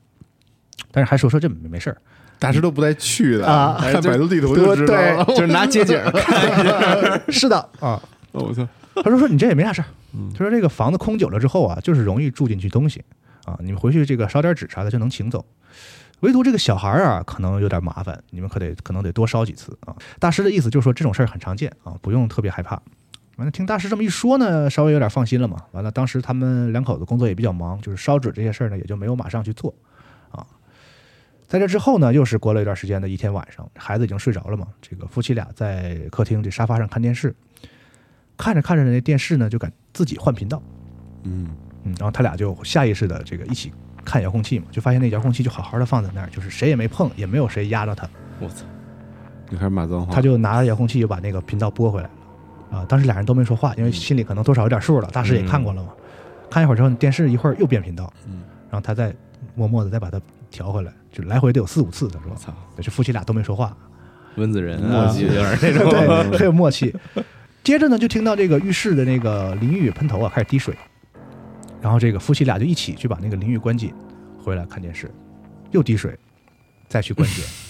[0.90, 1.96] 但是还说说这没没事儿，
[2.38, 5.24] 大师都不带去的啊看 百度地图就知道了。
[5.27, 8.01] 就是拿街景儿 看， 是的啊。
[8.33, 13.03] 哦我操，他说说你这也没啥事儿嗯，他说这个房子空久了之后啊，就是容易住进去东西
[13.44, 15.44] 啊，你们回去这个烧点纸啥的就能请走。
[16.20, 19.94] 唯独这个小孩儿啊，可能有点麻烦，你们可得可能得多烧几次啊。
[20.18, 22.81] 大师的意思就是说这种事儿很常见啊，不用特别害怕。
[23.38, 25.64] 完了，听大师这么一说呢，稍微有点放心了嘛。
[25.70, 29.72] 完了，当时他们两口子工作也比较忙，就是烧纸这些事儿呢，也就没有马上去做
[30.33, 30.44] 啊。
[31.46, 34.66] 在这之后呢，又是过了一段时间的一天晚上，孩子已经睡着了嘛。
[34.83, 37.33] 这个夫妻俩在客厅这沙发上看电视，
[38.37, 40.61] 看着看着那电视呢，就敢自己换频道，
[41.22, 41.48] 嗯
[41.85, 43.72] 嗯，然后他俩就下意识的这个一起
[44.05, 48.66] 看遥控器嘛，就发现那遥控器就好好的放在那儿，就是谁也没碰，也没有谁压着他，我操，
[49.48, 52.14] 你开始骂脏话，他就拿着遥控器就把那个频道拨回来了。
[52.70, 55.09] 啊，当时俩人都没说话，因为心里可能多少有点数了。
[55.12, 55.92] 大师也看过了嘛，
[56.50, 59.14] 看一会儿之后，电视一会儿又变频道，嗯然后他再
[59.54, 62.09] 默默的再把它调回来，就来回得有四五次。
[62.09, 63.76] 他说我，操，这夫妻俩都没说话，
[64.37, 66.94] 温子仁默啊，有点那 种，对，很有默契。
[67.64, 70.74] 接着呢，就听到这个浴室的那个淋浴喷头啊开始滴水，
[71.81, 73.92] 然后这个夫妻俩就一起去把那个淋浴关紧，
[74.42, 75.11] 回来看电视，
[75.70, 76.16] 又滴水，
[76.88, 77.44] 再去关紧，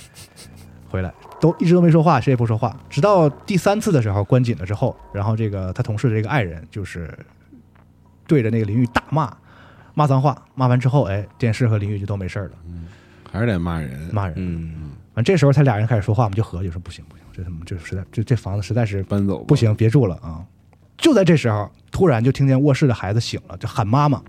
[0.88, 1.12] 回来。
[1.40, 7.16] 都一直都没说话，谁也不说话，直到第三次的时候关紧了之后，然后这个他同事的这个爱人就是
[8.26, 9.32] 对着那个淋浴大骂，
[9.94, 12.50] 骂脏话，骂完之后，哎，电视和淋浴就都没事了。
[12.66, 12.86] 嗯，
[13.30, 14.34] 还是得骂人，骂人。
[14.36, 19.44] 嗯，完这时候他俩人开始说话，我们就合计说不行不行，这他妈这实在这这房子实在是搬走吧。
[19.46, 20.44] 不，行，别住了啊！
[20.96, 24.20] 就在这时候，突然就听见卧室的孩子醒了，就喊妈妈，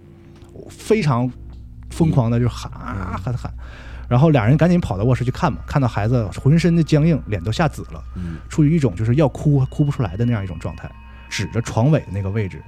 [0.70, 1.32] 非常
[1.90, 3.52] 疯狂的就喊啊喊喊，
[4.10, 8.38] 然后俩人赶紧跑到卧室去看嘛，看到孩子浑身的僵硬，脸都吓紫了，嗯。
[8.50, 10.92] 处于一种就是要哭哭不出来的那样一种状态，
[11.30, 12.62] 指着床尾的那个位置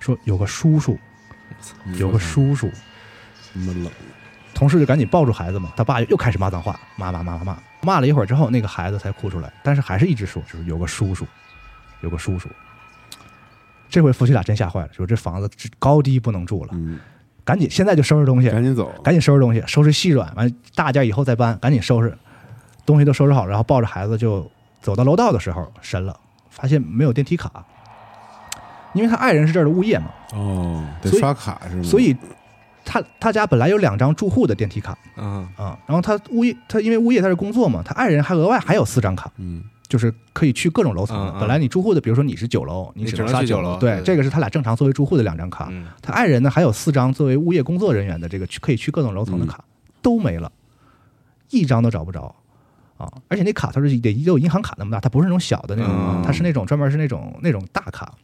[0.00, 0.98] 说有个叔叔，
[1.98, 2.70] 有个叔叔，
[3.54, 3.90] 冷，
[4.54, 11.26] 同事就赶紧抱住孩子嘛，他爸又开始骂脏话，骂骂骂骂骂，骂了一会儿之后，那个孩子才哭出来，但是还是一直说，就是有个叔叔，
[12.00, 12.48] 有个叔叔。
[13.88, 15.48] 这回夫妻俩真吓坏了，说这房子
[15.78, 16.98] 高低不能住了，嗯，
[17.44, 22.16] 赶紧现在就收拾东西，赶紧走，赶紧收拾东西，收拾细软，完大件以后再搬，赶紧收拾，
[22.86, 27.50] 东西都收拾好，然后抱着孩子就走到楼道的时候，神了，发现没有电梯卡，
[28.94, 31.82] 因为他爱人是这儿的物业嘛，哦，得刷卡是吗？
[31.82, 32.16] 所以
[32.84, 41.32] 他他家本来有两张住户的电梯卡，啊，啊，然后他物业，他因为物业他是工作嘛，他爱人还额外还有四张卡，嗯就是可以去各种楼层的。
[41.32, 45.68] 嗯嗯本来你住户的，比如说你是九楼，你你只只能刷九楼对，这个是他俩正常作为住户的两张卡。
[45.70, 49.64] 嗯，他爱人呢还有四张作为物业工作人员的这个去可以去各种楼层的卡、
[50.02, 50.50] 都没了，
[51.50, 52.34] 一张都找不着
[52.96, 53.12] 啊！
[53.28, 58.14] 而且那卡它是得有银行卡那么大，它不是那种小的那种，它是那种专门是那种那种大卡，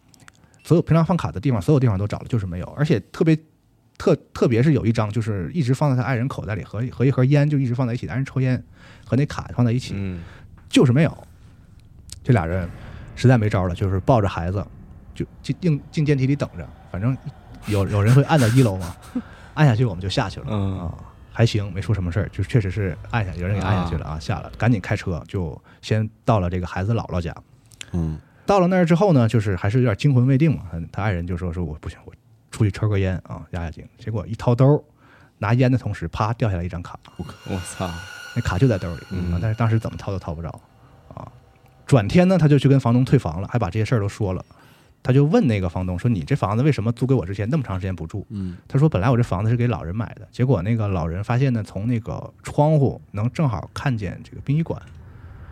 [0.64, 3.38] 所有平常放卡的地方，所有地方都找了，就是没有，而且特别。
[4.00, 8.64] 特特别是有一张，就是一直放在他爱人口袋里，和和一盒烟就一直放在一起，爱人抽烟
[9.04, 10.22] 和那卡放在一起，嗯，
[10.70, 11.26] 就是没有。
[12.30, 12.68] 这俩人
[13.16, 14.64] 实在没招了，就是抱着孩子
[15.12, 17.16] 就进进进电梯里等着，反正
[17.66, 18.94] 有有人会按到一楼嘛，
[19.54, 20.78] 按下去我们就下去了、嗯。
[20.78, 20.94] 啊，
[21.32, 27.34] 还行，没出什么事儿，就确实是按下有人给按下去了啊，下了，赶紧开车就先到了这个孩子姥姥家。
[27.90, 28.16] 嗯。
[28.46, 32.14] 到了那儿之后呢，就是还是有点惊魂未定嘛，他他爱人就说说我不行，我
[32.52, 34.84] 出去抽根烟啊压压惊，结果一掏兜
[35.38, 37.90] 拿烟的同时，啪掉下来一张卡，我操，
[38.36, 39.02] 那卡就在兜里，
[39.42, 40.60] 但是当时怎么掏都掏不着，啊。
[41.90, 44.44] 转天呢，他就去跟房东退房了，还把这些事儿都说了。
[45.02, 54.80] 他就问那个房东说：“你这房子为什么租给我之前那么长时间不住嗯？”他说：“本来我这房子是给老人买的，结果那个老人发现呢，从那个窗户能正好看见这个殡仪馆，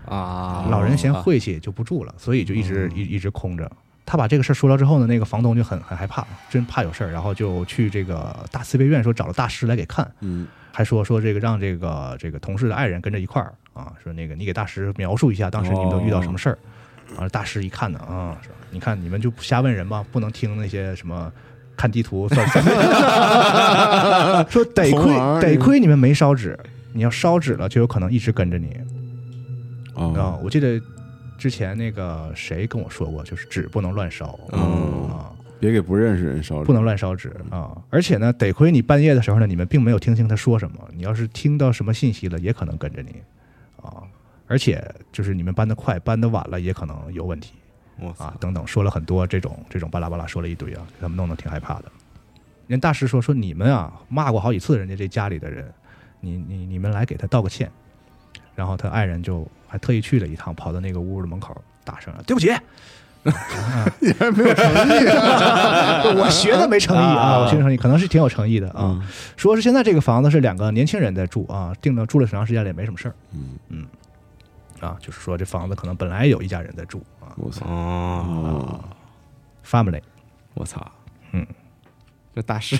[0.06, 3.68] 啊，老人嫌晦气就不住了，所以就一直一一直空着。
[4.06, 16.58] 他把这个事儿说了之后呢，那个房东就很很害怕，真怕有事儿，然后就去这个大慈悲院说找了大师来给看，嗯还说说这个让这个这个同事的爱人跟着一块儿啊，说那个你给大师描述一下当时你们都遇到什么事儿。
[17.14, 21.32] 完了，大师一看呢，啊，说你看你们就瞎问人吧，不能听那些什么
[21.76, 22.74] 看地图算算命，
[24.50, 26.58] 说得亏得亏你们没烧纸，
[26.92, 28.76] 你要烧纸了就有可能一直跟着你
[29.94, 30.02] 啊。
[30.02, 30.78] 哦，我记得
[31.38, 37.70] 之前那个谁跟我说过，就是纸不能乱烧嗯啊，别给不认识人烧纸，不能乱烧纸啊。
[37.88, 43.16] 而且呢，得亏你半夜的时候呢，你们并没有听清他说什么，你要是听到什么信息了，也可能跟着你
[43.82, 44.02] 啊。
[44.46, 47.52] 而且就是你们搬得快，搬得晚了也可能有问题
[48.00, 51.84] 我啊，，等等，说了很多这种这种巴拉巴拉说了一堆啊，给他们弄得挺害怕的。
[52.66, 55.70] 人大师说说你们啊骂过好几次人家这家里的人，
[56.20, 57.70] 你你你们来给他道个歉。
[58.54, 62.52] 然后他爱人就还特意去了一趟，跑到那个屋的门口，大声了对不起。
[64.00, 66.02] 你还没有诚意啊！
[66.16, 68.96] 我学的没诚意啊，我学的诚意，可能是挺有诚意的啊。
[68.98, 69.02] 嗯。
[69.36, 73.40] 说是现在这个房子是两个年轻人在住啊，定了住了很长时间了也没什么事儿嗯。
[73.68, 73.86] 嗯，
[74.80, 77.28] 啊，就是说这房子可能本来有一家人在住啊。
[77.36, 78.80] 我操，哦
[79.66, 80.00] ，，family。
[80.54, 80.84] 我操，
[81.32, 81.46] 嗯，
[82.34, 82.76] 这大师，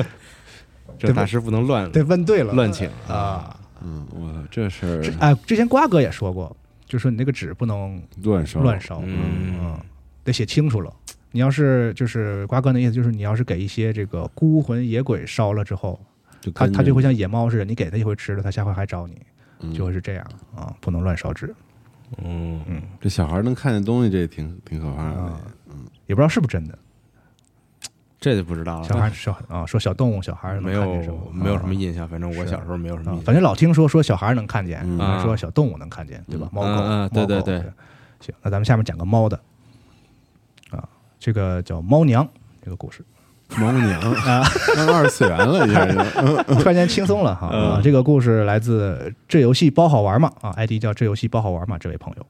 [0.98, 3.56] 这大师不能乱对问对了乱请啊。
[3.84, 6.56] 嗯，我，这事儿哎，之前瓜哥也说过，
[6.92, 9.80] 就说你那个纸不能乱烧乱烧，嗯嗯，
[10.22, 10.94] 得写清楚了。
[11.30, 15.98] 你要是就是瓜哥那意思，就是你要是给一些这个孤魂野鬼烧了之后，
[16.54, 19.16] 他他就会像野猫似的，你给他一回吃了，他下回还找你，
[19.60, 21.54] 嗯就会是这样啊，不能乱烧纸。
[22.22, 22.60] 嗯，
[23.00, 25.86] 这小孩能看见东西，这也挺挺可怕的嗯。
[26.08, 26.78] 也不知道是不是真的。
[28.22, 28.84] 这就不知道了。
[28.84, 30.86] 小孩小啊，说小动物小孩没有？
[31.32, 33.18] 没有什么啊印象，反正我小时候没有什么印，象。
[33.18, 34.86] 啊反正老听说说小孩能看见，
[35.20, 36.48] 说小动物能看见，对吧？
[36.52, 37.60] 猫狗，对对对。
[38.20, 39.36] 行，那咱们下面讲个猫的
[40.70, 42.26] 啊，这个叫猫娘
[42.64, 43.04] 这个故事，
[43.58, 44.44] 猫娘 啊，
[44.76, 47.48] 那二次元了，一下就突然间轻松了哈。
[47.48, 52.24] 啊，这个故事来自这游戏包好玩吗啊，ID 叫这游戏包好玩吗，这位朋友。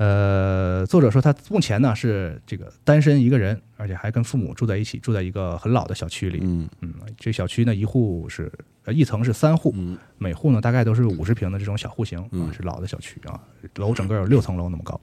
[0.00, 6.38] 呃，作者说他目前呢是这个单身一个人，而且还跟父母住在一起，住在一个很老的小区里。
[6.40, 8.50] 嗯嗯，这小区呢一户是
[8.86, 13.38] 呃一层是三户，嗯每户呢大概都是五十平的这种小户型啊嗯，是老的小区啊，
[13.76, 14.98] 楼整个有六层楼那么高。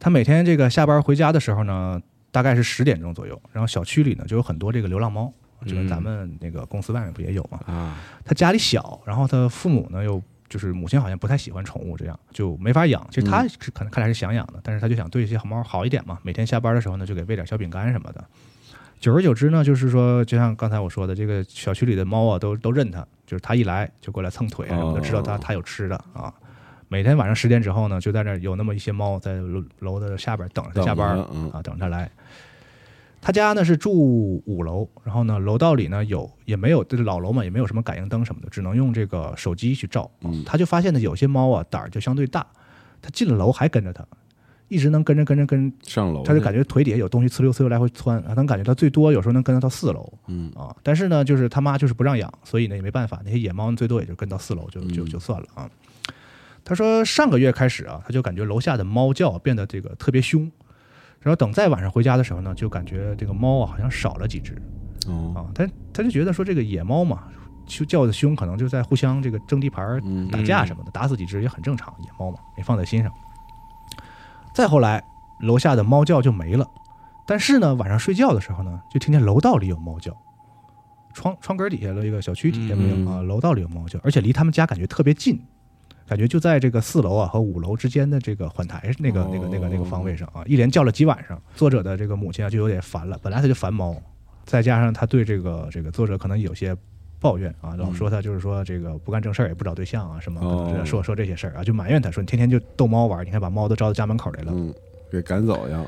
[0.00, 5.30] 他每天这个下班回家的时候呢，大概是十点钟左右，然后小区里呢就有很多这个流浪猫，
[5.66, 7.60] 就跟嗯咱们那个公司外面不也有吗？
[7.66, 13.06] 啊，他家里小，然后他父母呢又就是母亲好像不太喜欢宠物，这样就没法养。
[13.10, 18.22] 其实他是可能看来是想养的，但是他就想对一些好猫好一点嘛，每天下班的时候呢就给喂点小饼干什么的。
[19.00, 26.32] 久而久之呢，就是说，就像刚才我说的，这个小区里的猫啊，都都认他，就是他一来就过来蹭腿啊什么的，哦知道他他有吃的啊。
[26.88, 32.10] 每天晚上十点之后呢，就在那儿有那么一些猫在楼楼的下边等着他下班嗯啊，等着他来。
[33.24, 33.92] 他家呢是住
[34.44, 40.10] 五楼，然后呢楼道里呢有也没有，就是老楼嘛，也没有什么感应灯什么的，只能用这个手机去照。
[40.22, 42.44] 嗯他就发现呢有些猫啊胆儿就相对大，
[43.00, 44.04] 他进了楼还跟着他，
[44.66, 50.74] 一直能跟着跟着跟，上楼，他就感觉腿底下有东西呲溜呲溜来回窜，他，能感觉到最多有时候能跟到到四楼嗯啊。
[50.82, 55.70] 但是呢，就是他妈就是不让养，所以呢也没办法，那些野猫最多也就跟到四楼就就嗯就算了啊。
[56.64, 60.50] 他说上个月开始啊，他就感觉楼下的猫叫变得这个特别凶，
[61.22, 64.60] 然后等再晚上回家的时候呢，就感觉这个猫啊好像少了几只
[65.06, 65.46] 哦啊。
[65.54, 67.22] 他他就觉得说这个野猫嘛，
[67.64, 73.12] 就叫的凶，可能就在互相这个争地盘打架什么的，打死几只也很正常，野猫嘛，没放在心上。
[74.52, 75.02] 再后来，
[75.40, 76.68] 楼下的猫叫就没了，
[77.26, 80.12] 但是呢，晚上睡觉的时候呢，就听见楼道里有猫叫，
[81.14, 85.42] 窗窗根底下的一个小区底下没有、嗯啊，楼道里有猫叫，而且离他们家感觉特别近，
[86.12, 91.40] 感觉就在这个四楼啊和五楼之间的这个缓台那个、那个那个那个方位上啊，一连叫了几晚上。
[91.56, 93.96] 作者的这个母亲啊就有点烦了，本来他就烦猫，
[94.44, 96.76] 再加上他对这个这个作者可能有些
[97.18, 104.52] 抱怨啊，老说他就是说这个不干正事儿也不找对象啊什么，说说这些事儿啊，就埋怨他说你天天就逗猫玩，你看把猫都招到家门口来了。
[104.54, 104.70] 嗯，
[105.10, 105.82] 给赶走呀，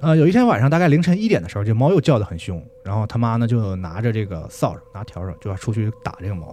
[0.00, 6.52] 呃，有一天晚上大概凌晨一点的时候，这猫又叫得很凶，然后他妈呢就拿着这个扫帚、拿笤帚就要出去打这个猫，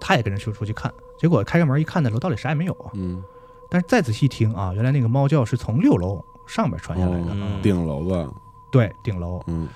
[0.00, 2.90] 他也跟着出出去看，结果开开门一看那，楼道里啥也没有啊。
[2.94, 3.22] 嗯，
[3.70, 8.34] 但是再仔细听啊，原来那个猫叫是从六楼上面传下来的，顶楼了，
[8.70, 9.42] 对，顶楼。
[9.46, 9.68] 嗯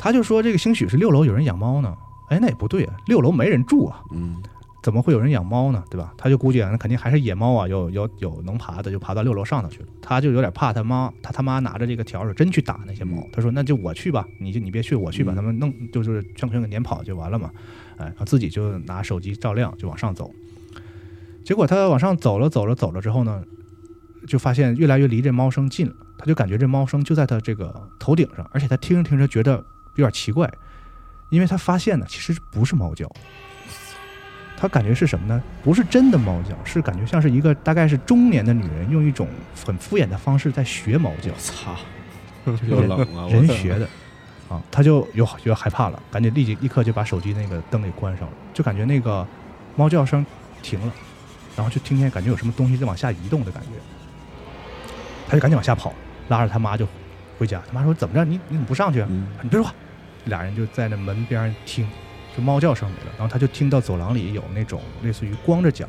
[0.00, 1.96] 他就说这个兴许是六楼有人养猫呢，
[2.28, 4.40] 哎，那也不对啊，六楼没人住啊，嗯
[4.80, 5.82] 怎么会有人养猫呢？
[5.90, 6.14] 对吧？
[6.16, 9.88] 他就估计啊，那肯定还是野猫啊，有有有能爬的，就爬到六楼上头去了。
[10.00, 13.26] 他就有点怕他妈，他他妈拿着这个笤帚真去打那些猫。
[13.32, 17.50] 他说：“那就我去吧，你就你别去，我去吧，嗯他们弄就是全全给撵跑就完了嘛。”
[17.98, 20.30] 哎，然后自己就拿手机照亮就往上走。
[21.48, 23.42] 结果他往上走了走了走了之后呢，
[24.26, 25.94] 就发现越来越离这猫声近了。
[26.18, 29.52] 他就感觉这猫声就在他这个头顶上，而且他听着听着觉得
[29.94, 30.52] 有点奇怪，
[31.30, 33.10] 因为他发现呢其实不是猫叫。
[34.58, 35.42] 他感觉是什么呢？
[35.64, 39.26] 不是真的猫叫，是感觉像是一个大概是中年的女人用一种
[39.64, 41.74] 很敷衍的方式在学猫叫，操，
[42.44, 43.88] 就是人又冷了，人学的
[44.50, 49.26] 啊，他就有有点害怕了，赶紧立即立刻就把手机那个灯给关上了，就感觉那个
[49.76, 50.26] 猫叫声
[50.60, 50.92] 停了，
[51.58, 53.70] 然后就听见感觉有什么东西在往下移动的感觉，
[55.26, 55.92] 他就赶紧往下跑，
[56.28, 56.86] 拉着他妈就
[57.36, 57.60] 回家。
[57.66, 58.24] 他妈说：“怎么着？
[58.24, 59.08] 你你怎么不上去啊？
[59.10, 59.74] 嗯你别说话。”
[60.26, 61.88] 俩人就在那门边上听，
[62.36, 65.88] 就猫叫声没了，然后他就听到走廊里有那种类似于光着脚、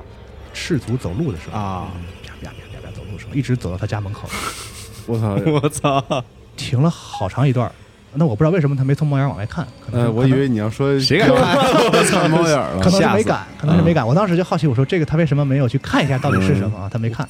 [0.54, 1.92] 赤足走路的声音啊，
[2.26, 4.28] 啪啪啪啪啪走路声，一直走到他家门口，
[5.06, 5.36] 我操！
[5.62, 6.24] 我操，
[6.56, 7.72] 停了好长一段儿。
[8.14, 12.30] 那我不知道为什么他没从猫眼往外看，可能呃，我以为你要说谁敢看？
[12.32, 14.06] 猫眼了，可能是没敢，可能是没敢。
[14.06, 16.90] 我当时就好奇，我说这个他为什么没有去看一下到底是什么啊？
[16.92, 17.28] 他没看。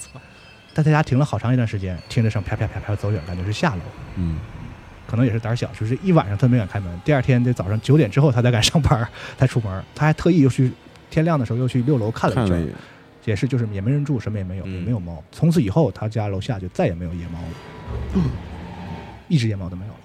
[0.73, 3.81] 在他家停了好长一段时间，听着声啪啪啪啪走远，感觉是下楼，
[4.15, 4.37] 嗯，
[5.05, 6.89] 可能也是胆小，就是一晚上他没敢开门。
[7.03, 9.05] 第二天得早上九点之后他才敢上班，
[9.37, 9.83] 才出门。
[9.93, 10.71] 他还特意又去
[11.09, 12.67] 天亮的时候又去六楼看了一圈
[13.25, 15.21] 也是就是也没人住，什么也没有，嗯也没有猫。
[15.31, 18.21] 从此以后，他家楼下就再也没有野猫了，
[19.27, 19.98] 一只野猫都没有了。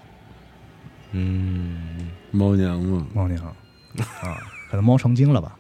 [1.15, 3.41] 嗯，猫娘嘛，猫娘。
[3.47, 3.55] 啊，
[4.71, 5.57] 可能猫成精了吧，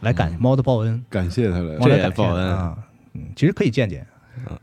[0.00, 1.02] 来感猫的报恩。
[1.08, 1.76] 感谢他来。
[1.76, 2.16] 这猫来感谢。
[2.16, 2.52] 报恩。
[2.52, 2.76] 啊，
[3.14, 4.04] 嗯，其实可以见见，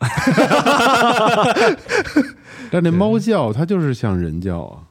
[2.70, 4.84] 但那猫叫它就是像人叫啊。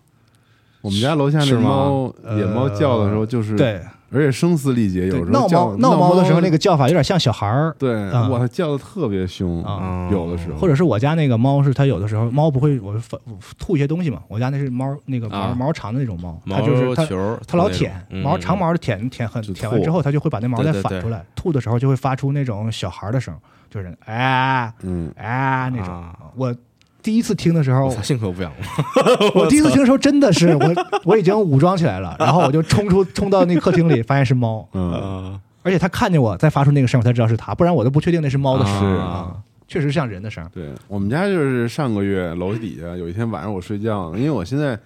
[0.82, 3.80] 我们家楼下那猫呃野猫叫的时候，就是对，
[4.10, 8.28] 而且声嘶力竭，有时候叫猫闹猫的时候，那个个叫法有点像小孩儿，对，啊。
[8.28, 10.58] 哇，它叫的特别凶啊，有的时候。
[10.58, 13.18] 或者是我家那个猫是它有的时候猫不会我反
[13.58, 15.56] 吐一些东西嘛，我家那是猫那个毛啊。
[15.56, 18.22] 毛长的那种猫，它就是它球，它老舔嗯。
[18.22, 23.34] 毛长毛的舔舔很舔完之后它就会把那毛再对对对反出来，吐的时候就会发出那种小孩的声，
[23.70, 26.16] 就是哎嗯，哎那种啊。
[26.34, 26.54] 我
[27.02, 28.52] 第一次听的时候幸亏我不养
[29.34, 30.74] 我第一次听的时候真的是我
[31.04, 39.36] 我已经武装起来了，然后我就冲出 冲到那客厅里，发现是猫，嗯，啊，而且它看见我再发出那个声，我才知道是它，不然我都不确定那是猫的声啊，
[39.66, 40.48] 确实像人的声。
[40.54, 44.78] 对我们家就是上个月楼底下有一天晚上我睡觉，因为我现在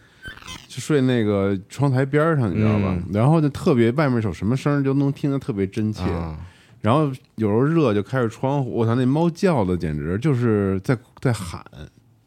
[0.69, 2.85] 就睡那个窗台边上，你知道吧？
[2.89, 3.05] 嗯。
[3.13, 6.37] 然后就特别外面有什么声就能听得特别真切，啊。
[6.81, 11.61] 然后有时候热就开着窗户，我操，那猫叫的简直就是在在喊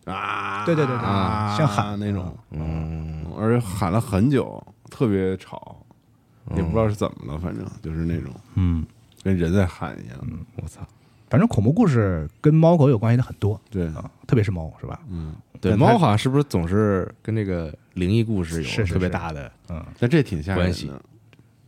[0.06, 5.78] 啊，对对对对啊，像喊那种，嗯，而且喊了很久，特别吵，
[6.56, 8.86] 也不知道是怎么了，反正就是那种嗯，
[9.24, 10.18] 跟人在喊一样。
[10.62, 10.82] 我操，
[11.30, 15.00] 反正恐怖故事跟猫狗有关系的很多对，啊，特别是猫，是吧？
[15.10, 21.02] 嗯，对，猫好像是不是总是跟这个灵异故事有特别是大的嗯但这挺吓人的。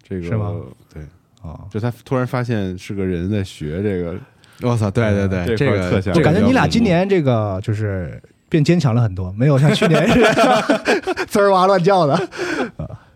[0.02, 0.54] 这个是吗？
[0.94, 1.04] 对，
[1.42, 4.20] 啊，就他突然发现是个人在学这个，
[4.62, 12.30] 我操，对对对，这这个特吓人我感觉你俩今年这个就是变坚强了很多，没有像去年似的 滋儿哇乱叫的，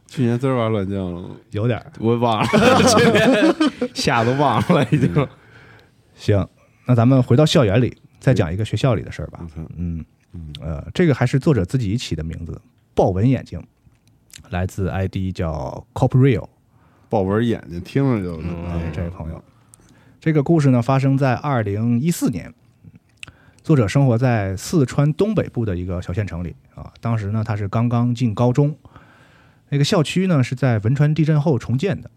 [0.07, 1.29] 去年滋儿哇乱叫了。
[1.51, 1.91] 有点儿。
[1.99, 2.47] 我忘了，
[2.83, 3.55] 去年
[3.93, 5.27] 吓都忘了已经。
[6.15, 6.47] 行，
[6.85, 9.39] 那咱们回到校园里，再讲一个学校里的事儿吧
[9.77, 12.59] 嗯嗯呃，这个还是作者自己起的名字，
[12.93, 13.61] 豹纹眼睛，
[14.49, 16.47] 来自 ID 叫 Copreal。
[17.09, 19.43] 豹纹眼睛听着就，嗯哎，这位朋友，
[20.26, 22.51] 这个故事呢发生在二零一四年，
[23.61, 26.91] 作者生活在四川东北部的一个小县城里啊。
[26.99, 28.76] 当时呢，他是刚刚进高中，
[29.69, 32.09] 那个校区呢是在汶川地震后重建的，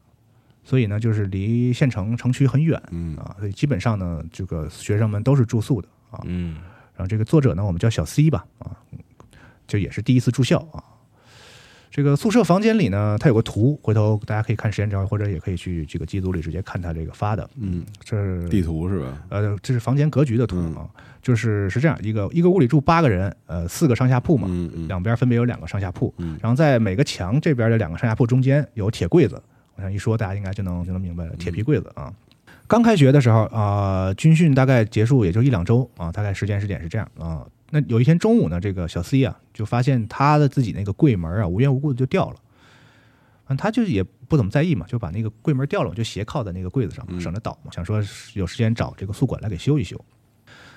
[0.64, 6.18] 所以呢就是离县城城区很远嗯啊，所以基本上呢这个学生们都是住宿的啊。
[6.24, 6.56] 嗯
[6.96, 8.72] 然后这个作者呢，我们叫小 C 吧，啊，
[9.66, 10.82] 就也是第一次住校啊。
[11.98, 17.50] 这个宿舍房间里呢，它有个图，回头大家可以看时间轴，或者也可以去这个机组里直接看他这个发的。
[17.56, 19.06] 嗯，这是地图是吧？
[19.30, 20.88] 呃，这是房间格局的图嗯啊，
[21.20, 24.48] 就是是这样一个一个屋里住八个人，呃，四个上下铺嘛，
[24.86, 29.42] 两边分别有两个上下铺，嗯然后在每个墙这边的两个上下铺中间有铁柜子，
[29.74, 32.14] 我想一说大家应该就能就能明白了，铁皮柜子啊。
[32.68, 37.44] 刚开学的时候啊、军训大概结束也就一两周啊，大概时间时点是这样啊。
[37.70, 42.36] 那有一天中午呢，这个小 C 啊就发现他的自己那个柜门啊无缘无故的就掉了，
[43.48, 48.02] 嗯，他就也不怎么在意嘛，就把那个柜门掉了，就斜靠在那个柜子上省着倒嘛，想说
[48.34, 50.02] 有时间找这个宿管来给修一修。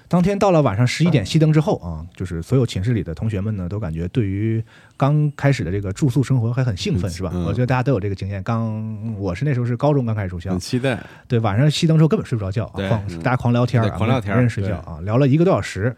[0.09, 4.61] 当天到了晚上十一点熄灯之后啊，就是所有寝室里的同学们呢，都感觉对于
[4.97, 7.31] 刚开始的这个住宿生活还很兴奋，是吧？
[7.33, 8.43] 嗯我觉得大家都有这个经验。
[8.43, 11.01] 刚我是那时候是高中刚开始住校很，期待。
[11.29, 15.95] 对，晚上熄灯之后根本睡不着觉啊，大家狂聊天啊，狂聊天没人睡觉啊，聊了一个多小时。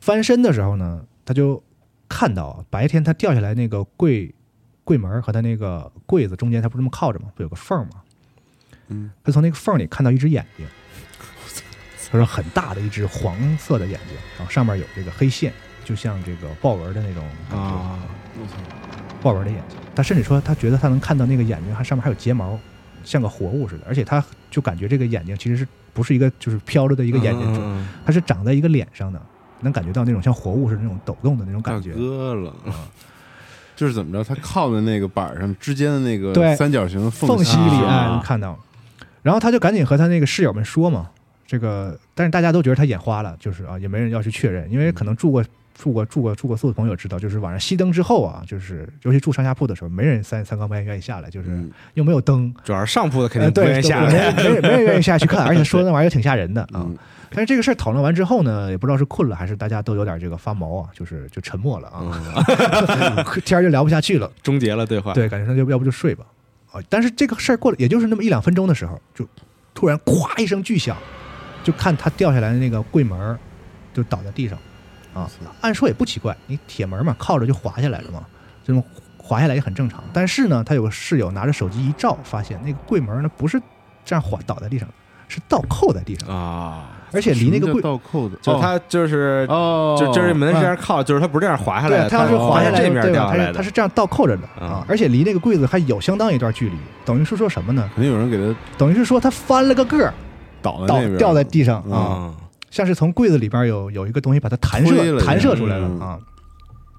[0.00, 1.62] 翻身的时候呢，他就
[2.08, 4.34] 看到啊白天他掉下来那个柜
[4.82, 7.28] 柜门和他那个柜子中间，他不是这么靠着吗？
[7.34, 8.02] 不有个缝吗？
[8.88, 10.66] 嗯，他从那个缝里看到一只眼睛，
[12.10, 15.52] 他说很大的一只黄色的眼睛，然后上面有这个黑线，
[15.84, 18.00] 就像这个豹纹的那种感觉啊，
[19.22, 19.78] 豹纹的眼睛。
[19.94, 22.58] 他甚至说，他觉得他能看到那个眼睛，还上面还有睫毛，
[23.04, 23.84] 像个活物似的。
[23.86, 29.20] 而且他就感觉这个眼睛其实是不是一个就是飘着的一个眼睛，嗯它是长在一个脸上的，
[29.62, 31.92] 能感觉到那种像活物似的那种抖动的那种感觉。
[31.94, 32.54] 割了。
[33.76, 38.58] 就是怎么着，他靠在那个板上之间的那个对三角形的缝隙隙里，看到。
[39.22, 41.08] 然后他就赶紧和他那个室友们说嘛，
[41.46, 45.42] 这个，但是大家都觉得他眼花了，就是啊，也没人要去确认，因为可能住过
[45.80, 54.32] 住过住过住过宿的朋友知道，就是晚上熄灯之后啊，就是尤其住上下铺的时候，没人三三更半夜愿意下来，就是嗯又没有灯，主要是上铺的肯定不愿意下没来。
[54.34, 56.84] 没人没人愿意下去看，而且说那玩意儿挺吓人的啊。
[56.86, 56.96] 嗯
[57.32, 64.28] 但是这个事儿讨论完之后呢，也不知道是困了还是大家都有点这个发毛啊，就是就沉默了啊，嗯，天儿就聊不下去了。
[64.42, 65.14] 终结了对话。
[65.14, 66.24] 对，感觉那就要不就睡吧。
[66.72, 69.24] 啊，但是这个事儿过了，也就是那么一两分钟的时候，就
[69.74, 70.96] 突然咵一声巨响，
[71.62, 73.38] 就看他掉下来的那个柜门
[73.94, 74.58] 就倒在地上。
[75.14, 75.28] 啊，
[75.60, 78.22] 按说也不奇怪，你铁门嘛，靠着就滑下来了嘛，
[78.64, 78.82] 这种
[79.16, 80.02] 滑下来也很正常。
[80.12, 83.60] 但是呢，他有个室友拿着手机一照，发现那个柜门呢不是
[84.04, 84.94] 这样滑倒在地上的，
[85.28, 93.12] 是倒扣在地上，啊，而且离那个柜，倒扣的，就他就是哦，就就是门是这样靠，就是他不是这样滑下来他要是滑下来，这面对？
[93.12, 97.88] 他掉下来的，是他是这样倒扣着的啊啊，而且离那个柜子还有相当一段距离，等于是说什么呢？
[97.94, 100.14] 肯定有人给他等于是说他翻了个个儿，
[100.62, 102.34] 倒倒掉在地上啊，
[102.70, 106.18] 像是从柜子里边有有一个东西把它弹射弹射出来了嗯啊。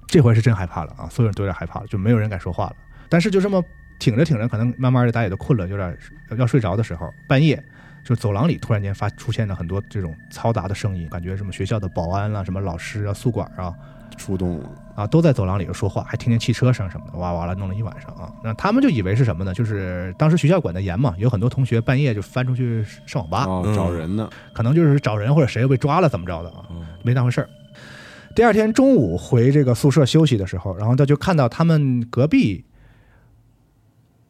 [0.06, 2.76] 这回是真害怕了啊，所有人都有点害怕了，就没有人敢说话了。
[3.08, 3.64] 但是就这么
[3.98, 5.96] 挺着挺着，可能慢慢的大家也都困了，有点
[6.30, 7.62] 要要睡着的时候，半夜
[8.04, 13.74] 就走廊里突然间发出现了很多这种嘈杂的声音，感觉什么学校的保安啊、什么老师啊、宿管啊
[14.16, 18.32] 出动了，啊都在走廊里头说话，还听见汽车声什么的，哇哇啦弄了一晚上啊。
[18.42, 19.52] 那他们就以为是什么呢？
[19.52, 27.48] 就是当时学校管得严嘛，有很多同学半夜就翻出去上网吧，找人呢，可能就是找人或者谁又被抓了怎么着的啊，嗯没当回事儿。
[28.34, 32.64] 第二天中午回这个宿舍休息的时候，然后他就看到他们隔壁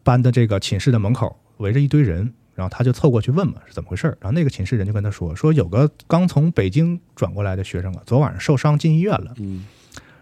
[0.03, 4.17] 班的这个寝室的门口围着一堆人，然后他就凑过去问嘛是怎么回事儿。
[4.21, 9.65] 然后那个寝室人就跟他说，说有个刚从北京转过来的学生啊，昨晚上受伤进医院了，嗯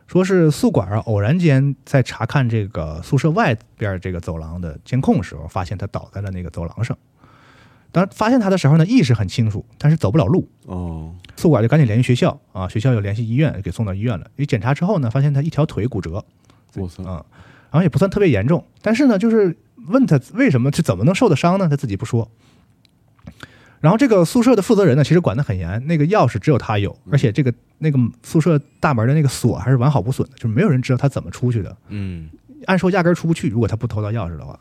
[0.06, 6.98] 说是宿管啊偶然间在查看这个宿舍外边这个走廊的监控时候，发现他倒在了那个走廊上。
[7.92, 10.48] 当发现他的时候呢，意识很清楚，但是走不了路。
[10.66, 14.28] 哦，宿管就赶紧联系学校啊，学校又联系医院，给送到医院了。
[14.34, 16.24] 一检查之后呢，发现他一条腿骨折
[16.74, 17.24] 我操，啊，
[17.70, 19.56] 然后也不算特别严重，但是呢，就是
[19.88, 21.68] 问他为什么是怎么能受的伤呢？
[21.68, 22.30] 他自己不说。
[23.80, 31.76] 然后这个宿舍的负责人呢，其实管得很严，那个钥匙只有他有，而且这个那个宿舍大门的那个锁还是完好无损的，就是没有人知道他怎么出去的。
[31.88, 32.28] 嗯
[32.66, 34.60] 按说压根儿出不去，如果他不偷到钥匙的话。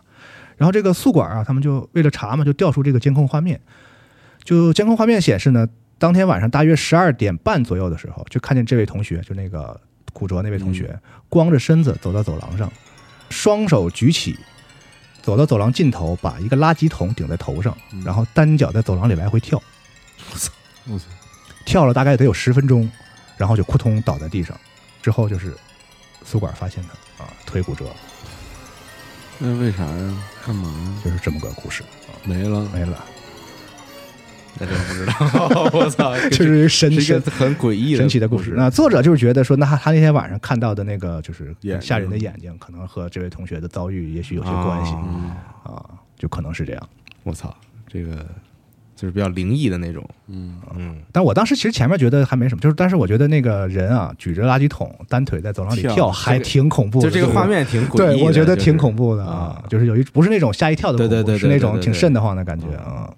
[0.55, 3.59] 然后这个宿管啊，他们就为了查嘛，就调出这个监控画面。
[4.43, 5.67] 就监控画面显示呢，
[5.97, 9.79] 当天晚上大约十二点半左右的时候，就看见这位同学，就那个
[10.13, 10.97] 骨折那位同学，
[11.27, 12.71] 光着身子走到走廊上，
[13.29, 14.37] 双手举起，
[15.21, 19.61] 走到走廊尽头，把一个垃圾桶顶在头上，嗯然后单脚在走廊里来回跳，
[20.87, 21.05] 我操，
[21.65, 22.89] 跳了大概得有十分钟，
[23.37, 24.57] 然后就扑通倒在地上。
[25.01, 25.55] 之后就是
[26.25, 27.85] 宿管发现他啊，腿骨折，
[29.37, 30.17] 那为啥呀？
[30.45, 31.01] 干嘛呀？
[31.05, 31.83] 就是这么个故事。
[32.23, 33.05] 没了，没了，
[34.57, 38.53] 那真不知道， 我操， 就是神是一神个很诡异神奇的故故事。
[38.55, 45.85] 那作者就是觉得说，那他他那天晚上看到的那个就是吓人的眼睛，可能和这位同学的遭遇也许有些关系啊啊，
[46.17, 46.89] 就可能是这样。
[47.23, 47.55] 我操，
[47.87, 48.25] 这个
[48.95, 57.09] 就是比较灵异的那种，嗯，嗯，但我当时其实前面觉得还没什么，就是但是我觉得那个人啊举着垃圾桶单腿在走廊里跳跳，还挺恐怖的。
[57.09, 59.15] 就这个画面挺诡异的，对，我觉得挺恐怖。
[59.15, 63.09] 的啊啊，就是有一不是那种吓一跳的恐怖，对对对对是那种对对对挺瘆得慌的感觉啊。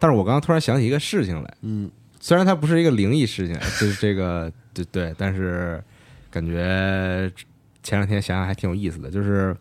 [0.00, 1.88] 但是我刚刚突然想起一个事情来，嗯，
[2.18, 5.80] 虽然它不是一个灵异事情， 就是这个对对，但是
[6.28, 7.30] 感觉
[7.84, 9.56] 前两天想想还挺有意思的，就是。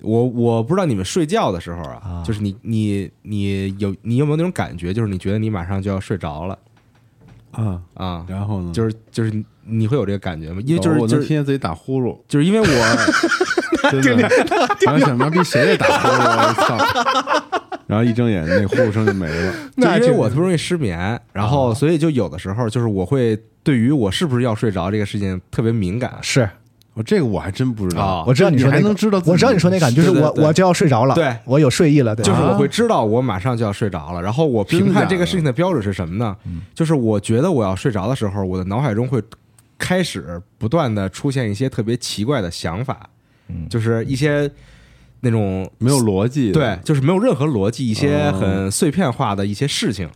[0.00, 2.22] 我我不知道你们睡觉的时候啊，啊。
[2.26, 6.58] 就是你你你有你有没有那种感觉，就是你觉得你马上就要睡着了
[7.54, 8.72] 啊，啊，然后呢？
[8.72, 10.60] 就是就是你你会有这个感觉吗？
[10.64, 14.28] 因为就是哦我能听见自己打呼噜，就是因为我 真的，
[14.92, 16.48] 我想妈逼谁在打呼噜啊？
[16.48, 17.60] 我操！
[17.86, 19.52] 然后一睁眼，那呼噜声就没了。
[19.76, 26.48] 就因为就我特别容易失眠，然后所以就有的时候就是我会对于我是不是要睡着这个事情特别敏感是
[26.94, 36.36] 我这个我还真不知道啊，我知道你说那个还能知道，我知道你说那感觉，就是对对对我我就要睡着了，对我有睡意了，对就是我会知道我马上就要睡着了，然后我评判这个事情的标准是什么呢？
[36.72, 39.20] 就是我觉得我要睡着的时候，我的脑海中会
[39.76, 43.08] 开始不断的出现一些特别奇怪的想法，
[43.48, 44.48] 嗯就是一些
[45.20, 46.52] 那种没有逻辑。
[46.52, 50.08] 对，就是没有任何逻辑，一些哦很碎片化的一些事情。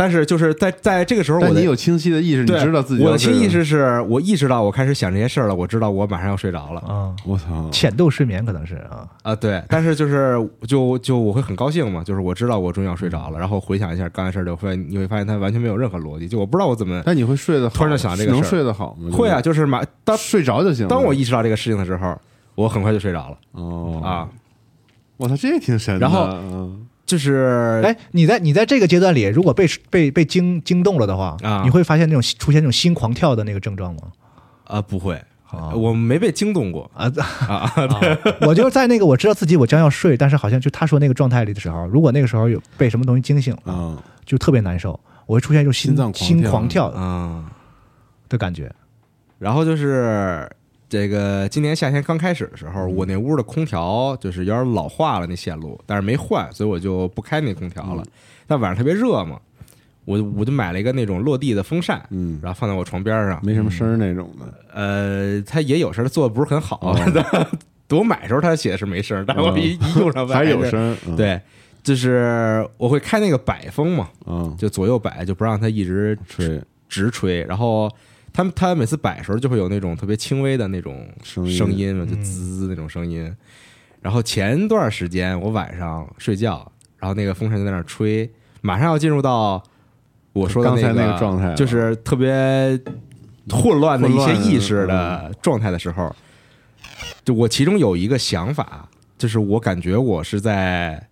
[0.00, 9.62] 但是就是在在这个时候，我的但你有清晰的意识，你知道自己我的清意识是我意识到我开始想这些事儿了，我知道我马上要睡着了啊，我操，浅度睡眠可能是啊，啊，对。
[9.68, 10.36] 但是就是
[10.66, 19.14] 就就我会很高兴嘛，就是我知道我终于要睡着了，然后回想一下刚才事儿，就会你会发现它完全没有任何逻辑，就我不知道我怎么但你会睡得好突然就想这个事儿能睡得好吗？
[19.14, 20.88] 会啊，就是马当睡着就行。
[20.88, 22.18] 当我意识到这个事情的时候，
[22.54, 24.28] 我很快就睡着了哦啊。
[25.18, 26.00] 我操，这也挺神的。
[26.00, 31.62] 然后嗯就是哎，你在你在这个阶段里，如果被被被惊惊动了的话，啊。
[31.64, 34.02] 你会发现那种出现那种心狂跳的那个症状吗？
[34.64, 36.88] 啊不会，啊我没被惊动过。
[36.94, 37.10] 啊，
[37.48, 37.72] 啊，
[38.42, 46.26] 我就是在那个我知道自己我将要睡，但是好像就他说那个状态里的时候，如果那个时候有被什么东西惊醒了，嗯，就特别难受，我会出现一种心心脏狂跳。
[46.28, 47.44] 心狂跳嗯，
[48.28, 48.72] 的感觉。
[49.38, 50.48] 然后就是
[50.90, 58.04] 这个今年夏天刚开始的时候，我那屋的空调就是有点老化了，那线路，但是没换，所以我就不开那空调了。
[58.48, 59.38] 但晚上特别热嘛，
[60.04, 63.38] 我我就买了一个那种落地的风扇，嗯，然后放在我床边上。
[63.44, 64.52] 没什么声儿那种的。
[64.74, 66.80] 呃，它也有声，做的不是很好。
[66.82, 67.48] 哦
[67.96, 71.40] 我买的时候它写的是没声，但我一一用上还有是声，嗯，对，
[71.82, 77.44] 就是我会开那个摆风嘛，嗯，就左右摆，就不让它一直吹直吹。
[77.44, 77.88] 然后
[78.32, 83.34] 他们他每次摆的时候就会有那种特别轻微的那种声音嘛，就滋滋那种声音。
[84.00, 88.30] 然后前段时间我晚上睡觉，然后那个风扇就在那吹，
[88.62, 89.62] 马上要进入到
[90.32, 92.80] 我说的刚才那个状态就是特别
[93.50, 96.14] 混乱的一些意识的状态的时候，
[97.24, 101.08] 就我其中有一个想法，就是我感觉我是在，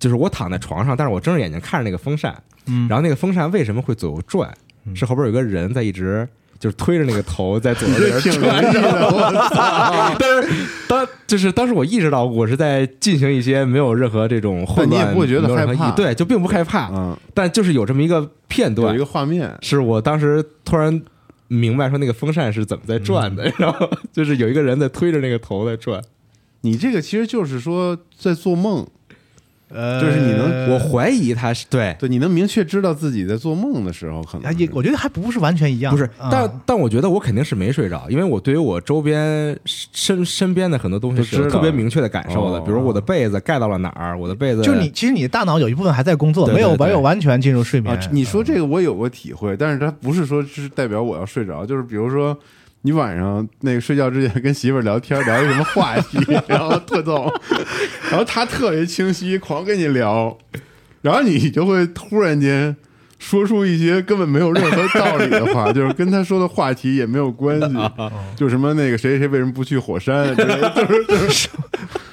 [0.00, 4.52] 就是我躺在床上，但是我睁着眼睛看着那个风扇，嗯然后那个风扇为什么会左右转？
[4.86, 4.96] 嗯。
[4.96, 6.26] 是后边有个人在一直
[6.58, 10.14] 就是推着那个头在左右在那儿挺转容易的，我操！
[10.18, 21.02] 但是当就是当时我意识到我是在进行一些没有任何这种混乱，但你也不会觉得害怕对，就并不害怕，嗯，但就是有这么一个片段有一，个画面，是我当时突然
[21.48, 26.02] 明白说那个风扇是怎么在转的，然后就是有一个人在推着那个头在转，
[26.62, 28.86] 你这个其实就是说在做梦，
[29.68, 31.94] 呃就是你能我怀疑他是对。
[31.98, 34.50] 对，你能明确知道自己在做梦的时候，可能。
[34.50, 42.62] 啊也我觉得还不是完全一样，不是，啊但但我觉得我肯定是没睡着，因为我对于我周边身身边的很多东西是特别明确的感受的，哦。
[42.64, 44.62] 比如我的被子盖到了哪儿，我的被子。
[44.62, 47.94] 就你，其实你的大脑有一部分还在工作，对对对没有没有完全进入睡眠。
[47.94, 52.36] 啊。，你说这个我有过体会，但是它不是说是代表我要睡着，就是比如说
[52.82, 57.32] 你晚上那个睡觉之前跟媳妇聊天，聊一什么话题， 然后特逗，
[58.10, 60.38] 然后他特别清晰，狂跟你聊，
[61.02, 62.76] 然后你就会突然间。
[63.18, 67.76] 说出一些根本没有任何道理的话， 就是跟他说的话题也没有关系，
[68.36, 71.48] 就什么那个谁谁谁为什么不去火山 就是就是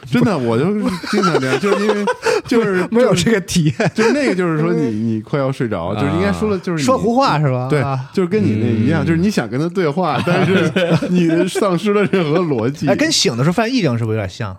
[0.05, 0.79] 真的，我就是
[1.09, 2.05] 经常这样，就是因为
[2.45, 7.67] 就是没有这个体验，就是那个，就是说你你快要睡着，就是应该说的就是说胡话是吧？
[7.69, 10.71] 对啊，就是跟你那一样，就是你想跟他对话，但是
[11.09, 12.87] 你丧失了任何逻辑。
[12.87, 14.55] 哎，跟醒的时候犯癔症是不是有点像？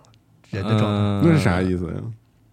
[0.51, 1.95] 人的状态，嗯那是啥意思呀？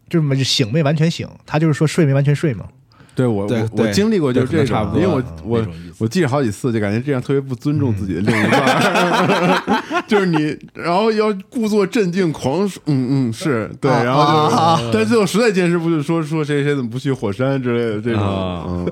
[0.10, 2.66] 就是没醒没完全醒，他就是说睡没完全睡嘛。
[3.14, 5.68] 对我对我我经历过就是这差不多因为我嗯我
[6.00, 18.86] 我记着好几次，就感觉这样特别不尊重自己的另一半， 就是你，然后要故作镇静，狂说嗯嗯是对，然后就，但最后实在坚持不住，说说谁谁怎么不去火山之类的这种，啊嗯，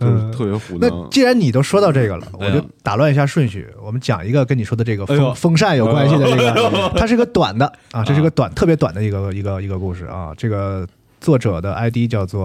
[0.00, 0.88] 就是特别胡那。
[1.10, 10.32] 既然你都说到这个了，我就打乱一下顺序，我们讲一个跟你说的这个哎风风扇有关系的这个，它是个短的啊，这是个短特别短的一个一个一个故事啊。
[10.36, 10.86] 这个
[11.20, 12.42] 作者的 ID 叫做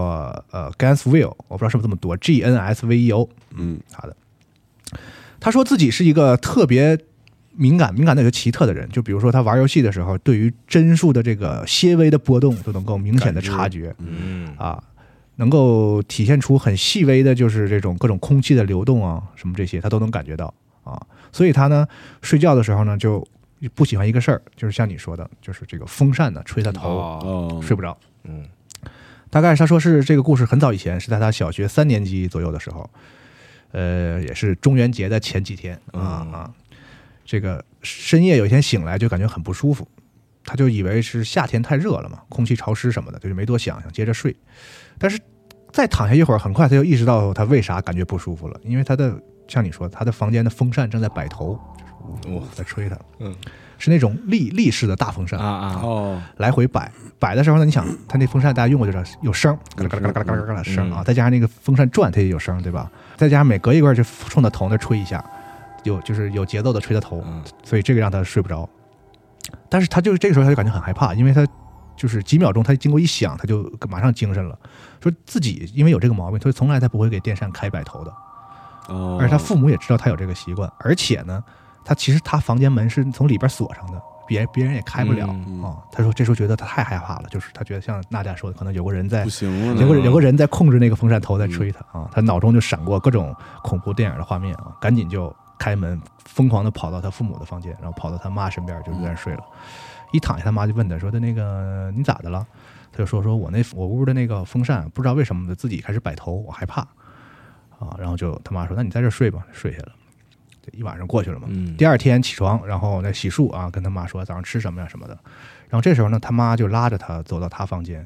[0.51, 4.15] 呃 Gansville，我不知道是不是这么读，G N S V E O，嗯好的。
[5.39, 6.97] 他说自己是一个特别
[7.55, 13.95] 敏感、敏感的有奇特的人，就比如说他玩游戏的时候，对于帧数的这个些微的波动都能够明显的察觉。
[13.99, 14.83] 嗯啊，
[15.35, 20.53] 能够体现出很细微的，就是这种各种空气的流动啊，什么这些，他都能感觉到
[20.83, 20.99] 啊。
[21.31, 21.87] 所以他呢，
[22.21, 23.25] 睡觉的时候呢，就
[23.73, 27.95] 不喜欢一个事儿，就是像你说的，就是这个风扇呢吹他头，睡不着。
[28.23, 28.43] 嗯
[29.29, 32.89] 大概他说是这个故事很早以前，是在他小学三年级左右的时候，
[33.71, 36.51] 呃，也是中元节的前几天啊
[37.25, 39.87] 这个深夜有一天醒来就感觉很不舒服，
[40.43, 44.35] 他就以为是夏天太热了嘛，空气潮湿什么的，就是没多想，想接着睡，
[44.97, 45.19] 但是
[45.71, 51.59] 再躺下一会儿，很快他就意识到他为啥感觉不舒服了，因为他的像你说，他的房间的风扇正在摆头，
[52.27, 52.43] 哇。
[52.53, 53.35] 在吹他，嗯
[53.77, 55.79] 是那种立立式的大风扇啊啊。
[55.81, 61.03] 哦，来回摆，摆的时候呢，你想它那风扇大家用过就知道有声儿，嘎啦嘎啦嘎啦嘎啦嘎啦嘎啦声啊，嗯。
[61.03, 62.91] 再加上那个风扇转它也有声儿，对吧？
[63.15, 65.23] 再加上每隔一会儿就冲他头那吹一下，
[65.83, 67.43] 有就是有节奏的吹他头，嗯。
[67.63, 68.67] 所以这个让他睡不着。
[69.69, 71.45] 但是他就是这个时候他就感觉很害怕，因为他
[71.95, 74.57] 就是几秒钟，他经过一响，他就马上精神了，
[75.01, 78.13] 说自己因为有这个毛病，所以从来他不会给电扇开摆头的，
[78.89, 81.43] 哦，而他父母也知道他有这个习惯，而且呢，
[81.85, 93.33] 他其实他房间门是从里边锁上的，别别人也开不了啊、嗯他说这时候觉得他太害怕了，就是他觉得像娜姐说的，可能有个人在不行了，有个人有个人在控制那个风扇头在吹他啊，他脑中就闪过各种
[93.63, 99.43] 恐怖电影的画面啊，赶紧就开门，疯狂的跑到他父母的房间，然后跑到他妈身边就在那睡了。
[100.11, 102.45] 一躺下，他妈就问他说的那个你咋的了？
[102.91, 106.81] 他就说说我那我屋的那个风扇不知道为什么自己开始摆头，我害怕
[107.77, 107.95] 啊。
[107.97, 109.91] 然后就他妈说那你在这睡吧，睡下了。
[110.65, 115.13] 这一晚上过去了嘛，嗯第二天起床，然后那洗漱啊，跟他妈说早上吃什么呀什么的。
[115.69, 118.05] 然后这时候呢，他妈就拉着他走到他房间，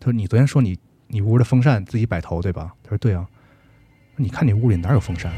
[0.00, 3.26] 他说：“你昨天说你你屋的风扇自己摆头对吧？”他说：“对啊。”
[4.16, 5.32] 你看你屋里哪有风扇？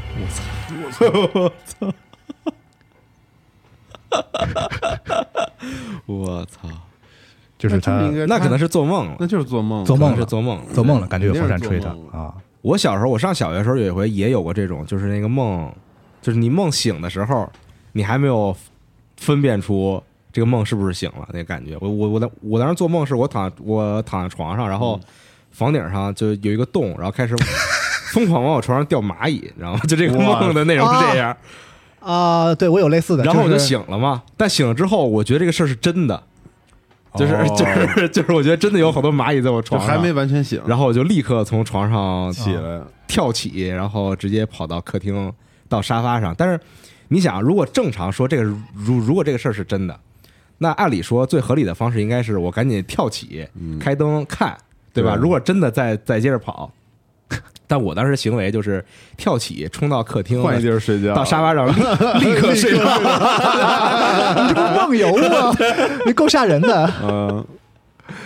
[6.05, 6.67] 我操，
[7.57, 10.61] 就是他那这么应该那可能是做梦了，那就是做梦，做梦是做梦。
[10.73, 12.35] 做梦了，感觉有风扇吹他啊。
[12.61, 15.73] 我小时候，我上小学的时候有一回也有过这种，就是那个梦，
[16.25, 17.47] 就是你梦醒的时候，
[17.91, 18.55] 你还没有
[19.17, 20.01] 分辨出
[20.33, 21.77] 这个梦是不是醒了那个感觉。
[21.79, 24.99] 我我我当我当时做梦是我躺我躺在床上，然后
[25.51, 27.35] 房顶上就有一个洞，然后开始
[28.11, 31.37] 疯狂往我床上掉蚂蚁，然后就这个梦的内容是这样。
[31.99, 36.23] 啊，对我有类似的，然后我就醒了嘛，但醒了之后，我觉得这个事儿是真的，
[37.13, 37.65] 就是、哦就
[38.01, 45.31] 是就是，我觉得真的有好多蚂蚁在我床上，还没完全醒，然后我就立刻从床上起来，跳起，然后直接跑到客厅
[45.69, 46.33] 到沙发上。
[46.37, 46.59] 但是
[47.09, 49.99] 你想，如果正常说这个如如果这个事儿是真的，
[50.57, 54.57] 那按理说最合理的方式应该是我赶紧跳起，嗯开灯看，
[54.93, 55.15] 对吧？
[55.15, 56.71] 如果真的再再接着跑，
[57.67, 58.83] 但我当时行为就是
[59.17, 61.73] 跳起冲到客厅，换一地儿睡觉，到沙发上立
[62.25, 62.83] 立刻睡着。
[64.37, 65.53] 你这不是梦游吗？
[66.05, 66.91] 你够吓人的。
[67.03, 67.45] 嗯，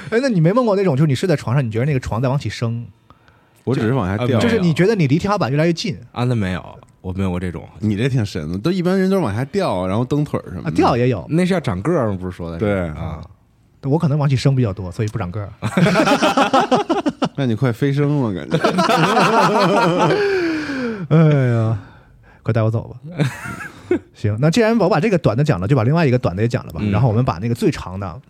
[0.09, 2.85] 哎，那你没梦过那种，就是你睡在床上，你觉得那个床在往起升，
[3.63, 7.67] 我只是往下掉，就是你觉得你离天花板越来越近啊，那没有，我没有过这种。
[7.79, 11.25] 你这挺神的，都一般人都是往下掉，然后蹬腿儿什么啊，的，掉也有。
[11.29, 12.17] 那是要长个儿吗？
[12.19, 13.21] 不是说的是对啊，
[13.83, 15.49] 我可能往起升比较多，所以不长个儿。
[17.37, 18.57] 那你快飞升了，感觉。
[21.09, 21.79] 哎呀，
[22.43, 22.97] 快带我走吧。
[24.13, 26.79] 行，那既然我把这个短的讲了，就把另外一个短的也讲了吧。
[26.83, 28.21] 嗯然后我们把那个最长的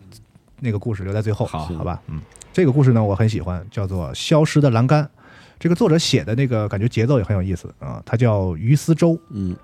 [0.60, 2.00] 那个故事留在最后，好好吧？
[2.08, 2.22] 嗯，
[2.54, 5.04] 这个故事呢我很喜欢，叫做《消失的栏杆》。
[5.60, 9.20] 这个作者写的那个感觉节奏也很有意思啊，他叫于思周。
[9.30, 9.56] 嗯，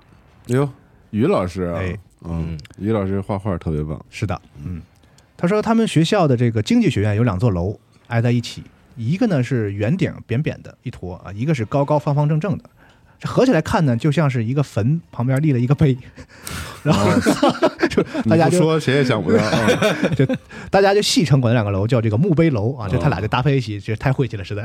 [0.49, 0.69] 哎呦，
[1.11, 4.81] 于老师啊哎，嗯，于老师画画特别棒，是的，嗯，
[5.37, 8.61] 他说他们学校的这个经济学院有两座楼挨在一起，
[8.97, 12.69] 一个呢是圆顶扁扁的一坨啊，一个是高高方方正正的。
[13.25, 15.97] 这合起来看呢，就像是一个坟旁边立了一个碑，
[16.83, 17.09] 然后
[17.89, 19.67] 就大家就说谁也想不到啊。
[20.15, 20.25] 就
[20.69, 24.63] 大家就戏称管那两个楼叫这个墓碑楼啊，就他俩就搭配一起，这太晦气了，实在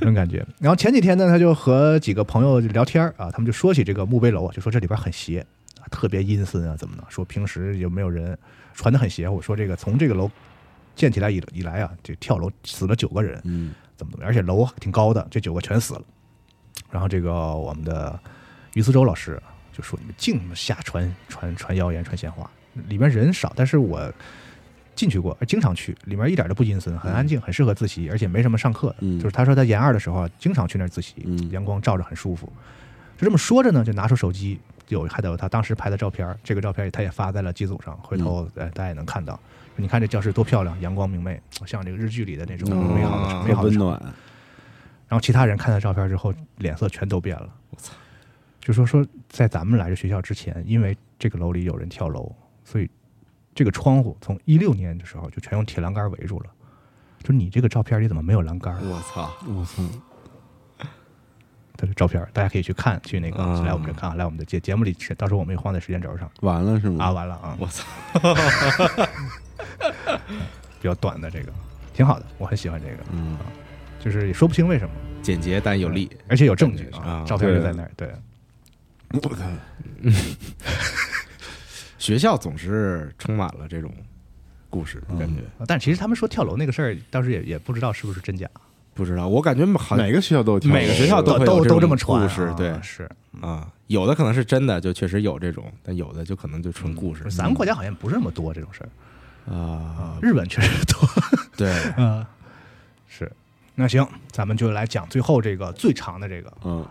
[0.00, 0.44] 这种感觉。
[0.58, 5.44] 然后前几天呢，他就和几个朋友聊天啊，他们就说起这个墓碑楼啊，就说这里边很邪
[5.80, 7.04] 啊，特别阴森啊，怎么的？
[7.10, 8.36] 说平时有没有人
[8.74, 10.30] 传的很邪乎，说这个从这个楼
[10.96, 16.02] 建起来以以来啊，这跳楼死了九个人，嗯，怎么怎么样，而且楼挺高的，这九个全死了。
[16.90, 18.18] 然后这个我们的
[18.74, 19.40] 于思周老师
[19.72, 22.50] 就说：“你们净瞎传传传谣言、传闲话，
[22.88, 24.12] 里面人少，但是我
[24.94, 31.50] 进去过，经常去，里面一点都不阴森，很安静，很适合自习，而且没什么上课就是他说他研二的时候啊，经常去那儿自习，嗯。
[31.50, 32.52] 阳光照着很舒服。
[33.16, 38.64] 就这么说着呢，就拿出手机，有还得有他当时拍的照片，这个照片他也发在了机组上，回头嗯。
[38.64, 39.38] 呃大家也能看到。
[39.76, 42.94] 你看这教室多漂亮，阳光明媚，像这个日剧里的那种嗯。
[42.94, 44.02] 美好的、啊美好的温暖，
[45.10, 47.52] 然后其他人看到照片之后，脸色全都变了。
[47.70, 47.92] 我操！
[48.60, 52.32] 就说说在咱们来这学校之前，因为这个楼里有人跳楼，
[52.62, 52.88] 所以
[53.54, 56.46] 这个窗户从一六年的时候就全用铁栏杆围住了。
[57.24, 58.76] 就你这个照片里怎么没有栏杆？
[58.88, 59.82] 我操，我操，
[61.76, 67.04] 它是照片，大家可以去看，去那个、啊来我们这看，来我们的节节目里，到时候我们也放在时间轴上完了是吗？
[67.06, 67.10] 啊。
[67.10, 67.84] 完了啊，我操，
[70.80, 71.52] 比较短的这个
[71.92, 73.36] 挺好的，我很喜欢这个，嗯，
[74.00, 76.10] 就是也说不清为什么，简洁但有力。
[76.28, 78.10] 而且有证据啊啊，照片就在那儿，对。
[79.12, 79.44] 我操，
[81.98, 83.92] 学校总是充满了这种
[84.68, 88.48] 故事，感觉但其实他们说跳楼那个事儿，当时也也不知道是不是真假。
[88.94, 93.08] 不知道，我感觉好每个学校都每个学校都会有这种都这么传啊故事对是
[93.40, 100.18] 啊，有的可能是真的，就确实有这种，但有的就可能就纯故事咱们国家好像不是那么多这种事儿啊。
[100.22, 101.08] 日本确实多。
[101.56, 102.26] 对， 嗯，是。
[103.80, 106.86] 那行，咱们就来讲最后这个最长的这个，嗯，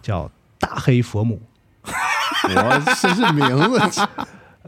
[0.00, 1.40] 叫大黑佛母。
[1.84, 4.08] 我这是名字，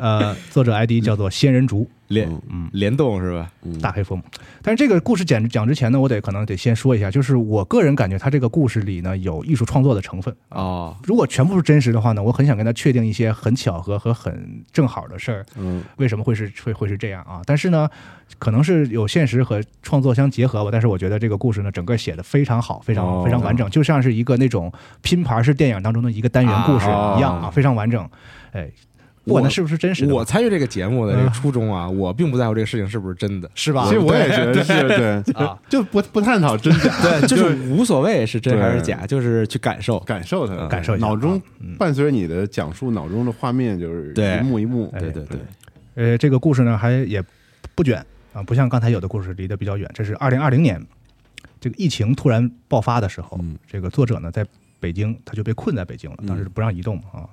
[0.00, 3.50] 呃，作者 ID 叫做仙人竹，联嗯联动是吧？
[3.62, 4.20] 嗯大黑风。
[4.62, 10.34] 但是这个故事讲讲之前呢，我得可能得先说一下，就是我个人感觉他这个故事里呢有艺术创作的成分。
[10.48, 17.42] 哦，如果全部是真实的话呢，我很想跟他确定一些很巧合和很正好的事儿，嗯为什么会是会会是这样啊？
[17.44, 17.88] 但是呢，
[18.38, 20.70] 可能是有现实和创作相结合吧。
[20.72, 24.72] 但是我觉得这个故事呢，整个写的非常好，非常、哦非常完整，就像是一个那种
[25.02, 28.08] 拼盘式电影当中的一个单元故事啊一样啊，非常完整。
[28.52, 28.68] 哎，
[29.24, 33.84] 不管它是不是真实我参与这个节目的这个嗯初衷啊，我并不在乎这个事情是不是真的，是吧？
[33.84, 35.34] 其实我也觉得是 对。
[35.34, 39.98] 啊，就不不探讨真假，对， 就是无所谓是真还是假，就是去感受。
[40.00, 41.40] 感受它，感受一下脑中
[41.78, 45.24] 伴随着你的讲述，脑中的画面就是一幕一幕，哎对对。
[45.24, 45.40] 对，
[45.94, 47.22] 呃，这个故事呢还也
[47.74, 49.88] 不卷啊，不像刚才有的故事离得比较远。
[49.92, 50.80] 这是二零二零年，
[51.60, 53.56] 这个疫情突然爆发的时候，嗯。
[53.70, 54.46] 这个作者呢在
[54.80, 57.28] 北京，他就被困在北京了，嗯当时不让移动啊，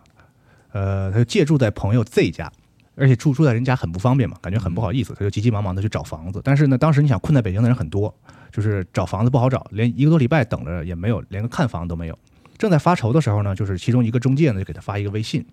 [0.72, 2.52] 呃，他就借住在朋友 Z 家。
[3.00, 6.42] 而且住住在人家很不方便嘛，感觉很不好意思，他就急急忙忙的去找房子。
[6.44, 8.12] 但是呢，当时你想困在北京的人很多，
[8.52, 12.18] 就是找房子不好找，连一个多礼拜等着也没有，连个看房都没有。
[12.58, 15.46] 正在发愁的时候呢，就是其中一个中介呢就给他发一个微信，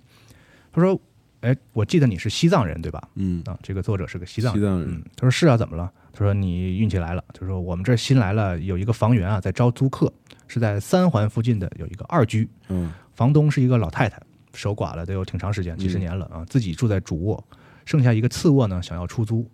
[0.73, 0.99] 他说
[1.43, 3.07] ：“哎，我记得你是西藏人对吧？
[3.17, 4.63] 嗯，啊，这个作者是个西藏人。
[4.63, 5.93] 西藏人嗯，他说是啊，怎么了？
[6.15, 10.11] 他说你运气来了，他说我们这儿新来了有一个房源啊，在招租客，
[10.49, 14.19] 是在三环附近的有一个二居，嗯房东是一个老太太，
[14.55, 17.45] 守寡了得有挺长时间，几十年了啊，自己住在主卧，
[17.85, 19.47] 剩下一个次卧呢想要出租。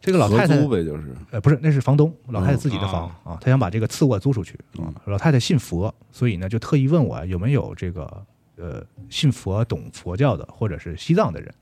[0.00, 4.94] 这个老太太租呗，就是呃，不是，那是房东，老太太自己的房、啊，她想把这个次卧租出去啊嗯。
[5.04, 11.52] 老太太信佛，所以呢就特意问我有没有这个呃信佛、懂佛教的，或者是西藏的人，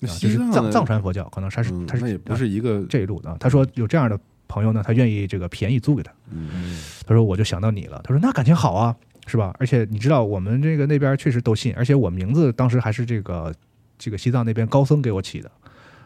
[0.00, 3.36] 那啊，就是西藏传佛教，可能他是他是不是一个这一路的啊。
[3.40, 6.12] 他说有这样的朋友呢，他愿意这个便宜租给他。
[6.30, 7.98] 嗯他说我就想到你了。
[8.04, 8.94] 他说那感情好啊，
[9.28, 9.54] 是吧？
[9.60, 13.54] 而且你知道我们这个那边确实都信，而且我名字当时还是这个
[13.96, 15.50] 这个西藏那边高僧给我起的。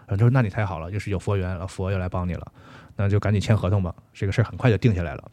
[0.08, 2.52] 他说那你太好了，就是有佛缘了，佛又来帮你了，
[2.96, 3.94] 那就赶紧签合同吧。
[4.12, 5.30] 这个事儿很快就定下来了。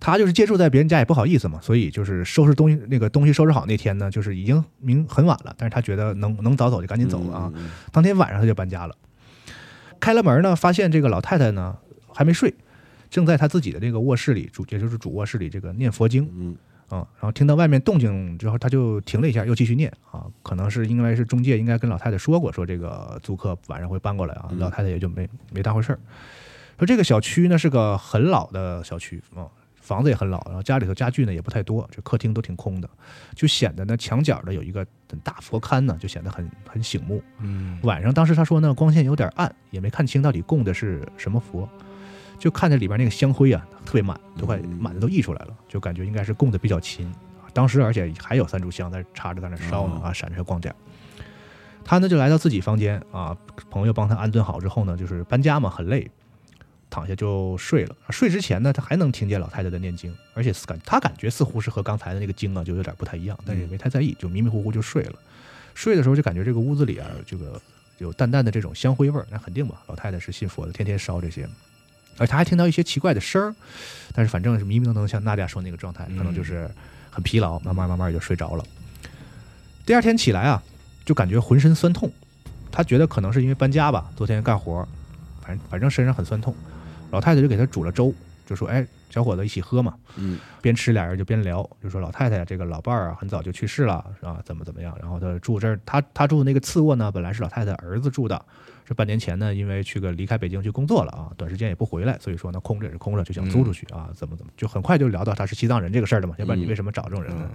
[0.00, 7.52] 他就是借住在别人家也不好意思嘛，所以就是收拾东西，那个东西收拾好那天呢，就是已经明很晚了，但是他觉得能能早走就赶紧走了啊。
[7.92, 8.96] 当天晚上他就搬家了。
[10.00, 11.76] 开了门呢，发现这个老太太呢
[12.14, 12.52] 还没睡，
[13.10, 16.56] 正在她自己的这个卧室里，主也就是主卧室里这个念佛经
[16.90, 20.26] 嗯啊、然后听到外面动静之后，他就停了一下，又继续念啊。
[20.42, 25.98] 可能是因为是中介应该跟老太太说过，说这个租客晚上会搬过来啊，嗯老太太也就没没当回事儿。
[26.78, 32.88] 说这个小区呢是个很老的小区啊，房子也很老，然后家里头家具呢也不太多，这客厅都挺空的，
[33.34, 37.22] 就显得呢墙角的有一个很大佛龛呢，就显得很很醒目。
[37.40, 41.68] 嗯晚上当时他说呢，光线有点暗，也没看清到底供的是什么佛，
[42.40, 47.46] 就看着里边那个香灰啊，特别满，都快嗯满的都溢出来了，就感觉应该是供的比较勤啊。
[47.52, 50.76] 当时而且还有三炷香在插着在那烧呢哦啊，闪着光点儿。
[51.84, 53.36] 他呢就来到自己房间啊，
[53.70, 56.10] 朋友帮他安顿好之后呢，就是搬家嘛，很累，
[56.88, 57.94] 躺下就睡了。
[58.08, 65.14] 睡之前呢，他还能听见老太太的念经，而且感他感觉似乎是和刚才的那个经啊就有点不太一样，但是也没太在意，就迷迷糊糊就睡了。
[65.74, 67.60] 睡的时候就感觉这个屋子里啊，这个
[67.98, 71.48] 有淡淡的这种香灰味儿，那肯定吧，老太太是信佛的，天天烧这些。
[72.20, 73.54] 而他还听到一些奇怪的声儿，
[74.12, 76.70] 但是反正是迷迷瞪瞪，像娜迪亚说那个状态，可能就是
[77.10, 78.64] 很疲劳，慢慢慢慢也就睡着了。
[79.86, 80.62] 第二天起来啊，
[81.06, 82.12] 就感觉浑身酸痛，
[82.70, 84.86] 他觉得可能是因为搬家吧，昨天干活，
[85.40, 86.54] 反正反正身上很酸痛。
[87.10, 88.14] 老太太就给他煮了粥，
[88.50, 94.94] 就说：“哎，小伙子一起喝嘛。”嗯边吃俩人就边聊，就说老太太这个老伴儿啊，很早就去世了，啊，怎么怎么样。
[95.00, 98.44] 然后他住这儿，他他住的那个次卧呢，本来是老太太儿子住的，
[98.84, 107.48] 这半年前呢，因为去个离开北京去工作了啊，短时间也不回来，所以说呢，空着也是空着，就想租出去啊，怎么怎么，就很快就聊到他是西藏人这个事儿了嘛，要不然你为什么找这种人呢？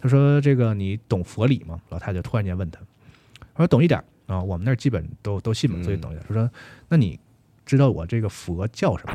[0.00, 1.78] 他说这个你懂佛理吗？
[1.90, 2.80] 老太太突然间问他，
[3.54, 6.26] 我说懂一点啊，我们那儿基本都都信嘛，所以懂一点儿。
[6.26, 6.50] 他说
[6.88, 7.20] 那你
[7.66, 9.14] 知道我这个佛叫什么？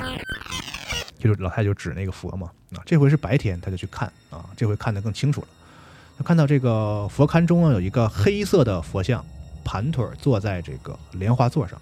[1.28, 5.47] 就是老太太就指那个佛嘛，啊，这回是白天，他就去看啊，这回看得更清楚了。
[6.17, 9.23] 他看到这个佛龛中啊有一个黑色的佛像，
[9.63, 11.80] 盘腿儿坐在这个莲花座上。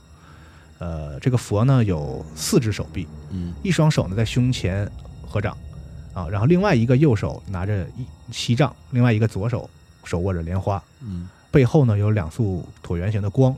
[0.79, 4.89] 呃，这个佛呢有四只手臂，嗯一双手呢在胸前
[5.25, 5.55] 合掌，
[6.13, 9.69] 啊，然后另外一个右手拿着一锡杖，另外一个左手
[10.03, 13.55] 手握着莲花，嗯背后呢有两束椭圆形的光，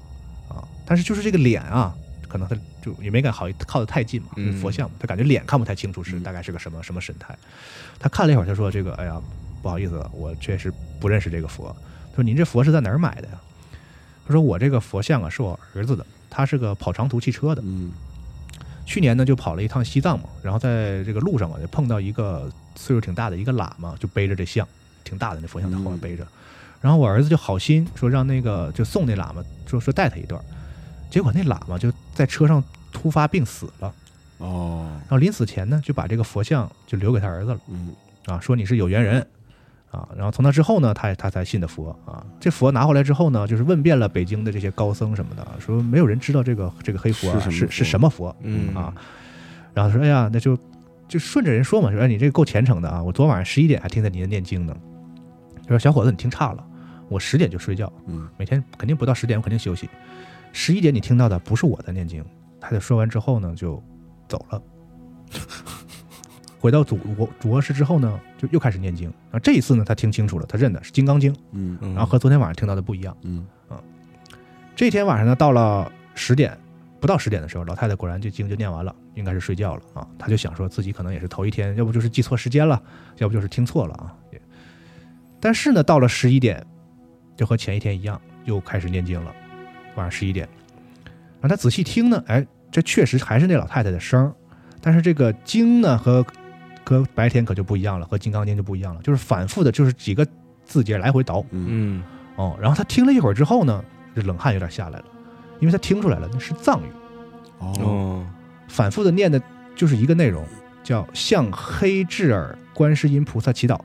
[0.50, 1.96] 啊，但是就是这个脸啊，
[2.36, 4.30] 可能他就也没敢好靠得太近嘛，
[4.62, 7.34] 佛像嘛，他感觉脸看不太清楚是嗯大概是个什么什么神态。
[7.98, 9.22] 他看了一会儿，他说：“这个，哎呀，
[9.62, 11.74] 不好意思，我确实不认识这个佛。”
[12.12, 13.34] 他说：“您这佛是在哪儿买的呀？”
[14.28, 17.92] 他说：“我这个佛像啊是我儿子的，他是个跑长途汽车的，嗯
[18.86, 24.68] 去年呢就跑了一趟西藏嘛，然后在这个路上嘛就碰到一个岁数挺大的一个喇嘛，就背着这像，
[25.06, 26.28] 挺大的那佛像在后面背着。
[26.82, 30.40] 然后我儿子就好心说让那个就送那喇嘛说说带他一段，
[31.16, 32.62] 结果那喇嘛就在车上
[32.92, 33.94] 突发病死了。
[34.40, 37.96] 哦然后临死前呢就把这个佛像就留给他儿子了嗯
[38.26, 39.26] 啊，说你是有缘人
[39.92, 40.06] 啊。
[40.18, 42.22] 然后从那之后呢，他他才信的佛啊。
[42.38, 48.36] 这佛拿回来之后呢，就是问遍了北京的这些高僧什么的，说没有人知道这个这个黑佛啊是是是什么佛。
[48.42, 48.94] 嗯啊，
[49.74, 50.60] 然后他说：“哎呀，那就
[51.08, 53.02] 就顺着人说嘛，说哎，你这个够虔诚的啊！
[53.02, 54.76] 我昨晚上十一点还听在你的念经呢。”
[55.64, 56.62] 他说：“小伙子，你听差了，
[57.08, 59.90] 我十点就睡觉，嗯每天肯定不到十点我肯定休息。
[60.58, 62.24] 十一点你听到的不是我在念经，
[62.62, 63.84] 太太说完之后呢就
[64.26, 64.62] 走了。
[66.58, 69.10] 回到主卧主卧室之后呢，就又开始念经。
[69.30, 73.16] 然后这一次呢，他听清楚了，他认的是《金刚经》，嗯嗯然后和昨天晚上听到的不一样。
[73.24, 73.46] 嗯
[74.78, 76.58] 这天晚上呢，到了十点
[77.02, 80.08] 不到十点的时候，老太太果然就经就念完了，应该是睡觉了啊。
[80.18, 82.82] 她就想说自己可能也是头一天，要不就是记错时间了，
[83.18, 84.16] 要不就是听错了啊。
[85.42, 86.66] 但是呢，到了十一点，
[87.36, 89.36] 就和前一天一样，又开始念经了。
[89.96, 90.48] 晚上十一点，
[91.42, 94.34] 然后他仔细听呢，哎，这确实还是那老太太的声儿，
[94.82, 96.26] 但是这个经呢和
[96.86, 100.26] 和白天可就不一样了，和《金刚经》就不一样了，就是反复的，就是几个
[100.64, 101.44] 字节来回倒。
[101.52, 102.04] 嗯嗯
[102.36, 103.84] 哦，然后他听了一会儿之后呢，
[104.14, 105.06] 这冷汗有点下来了，
[105.60, 106.90] 因为他听出来了那是藏语，
[107.60, 108.28] 哦哦
[108.68, 109.42] 反复的念的
[109.76, 110.46] 就是一个内容，
[110.84, 113.80] 叫向黑智尔观世音菩萨祈祷，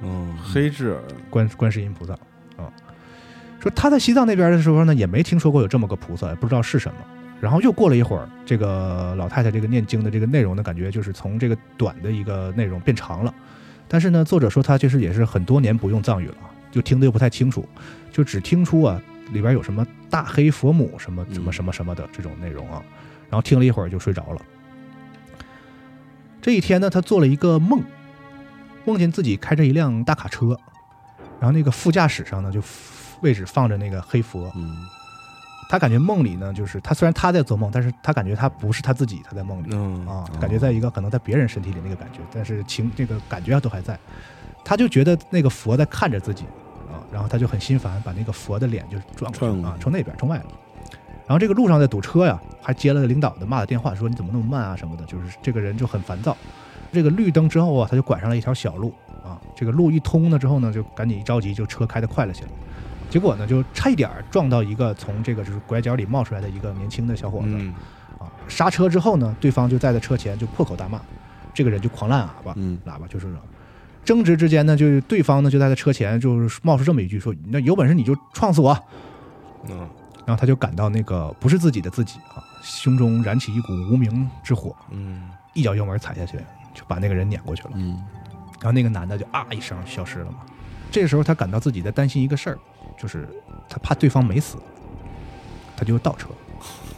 [0.00, 1.00] 嗯黑智尔
[1.30, 2.20] 观观世音菩萨啊。
[3.62, 6.98] 说他在西藏那边的时候呢，也没听说过有这么个菩萨，也不知道是什么。
[7.40, 13.32] 然后又过了一会儿，这个老太太这个念经的这个内容呢，感觉就是从这个短的一个内容变长了。
[13.86, 16.36] 但是呢，作者说他其实也是很多年不用藏语了，
[16.72, 17.64] 就听得又不太清楚，
[18.10, 19.00] 就只听出啊
[19.30, 22.82] 里边有什么大黑佛母什么什么什么什么的这种内容啊。
[23.30, 24.42] 然后听了一会儿就睡着了。
[26.40, 27.80] 这一天呢，他做了一个梦，
[28.84, 30.58] 梦见自己开着一辆大卡车，
[31.38, 32.60] 然后那个副驾驶上呢就
[33.22, 34.86] 位置放着那个黑佛，嗯
[35.68, 43.98] 他感觉梦里呢，就是他虽然他在做梦，但是他感觉他不是他自己，他在梦里嗯啊，感觉在一个可能在别人身体里那个感觉，但是情这个感觉都还在，
[44.62, 46.44] 他就觉得那个佛在看着自己
[46.90, 50.46] 啊，然后他就很心烦，把那个佛的脸就转过去啊，转过去冲那边冲外了。
[51.26, 56.36] 然后这个路上在堵车呀，还接了领导的骂的电话，说你怎么那么慢啊什么的，就是这个人就很烦躁。
[56.92, 58.92] 这个绿灯之后啊，他就拐上了一条小路
[59.24, 62.50] 啊，这个路一通了之后呢，就赶紧一着急，就车开得快了些了。
[63.12, 67.74] 结果呢，就差一点撞到一个从这个就是拐角里冒出来的一个年轻的小伙子，嗯。
[68.18, 70.98] 啊，刹车之后呢，对方就在他车前就破口大骂，
[71.52, 72.78] 这个人就狂按喇叭，嗯。
[72.86, 73.30] 喇叭就是
[74.02, 78.74] 争执之间呢，就是对方呢就在他车前就是冒出这么一句说：“那有本事你就撞死我。
[79.68, 79.86] 嗯！”
[80.24, 85.28] 然后他就感到那个不是自己的自己啊，胸中燃起一股无名之火，嗯。
[85.52, 86.38] 一脚油门踩下去，
[86.72, 87.70] 就把那个人撵过去了。
[87.74, 88.00] 嗯。
[88.54, 90.38] 然后那个男的就啊一声消失了嘛。
[90.90, 92.58] 这个时候他感到自己在担心一个事儿，
[93.02, 93.28] 就是
[93.68, 94.58] 他怕对方没死，
[95.76, 96.28] 他就倒车，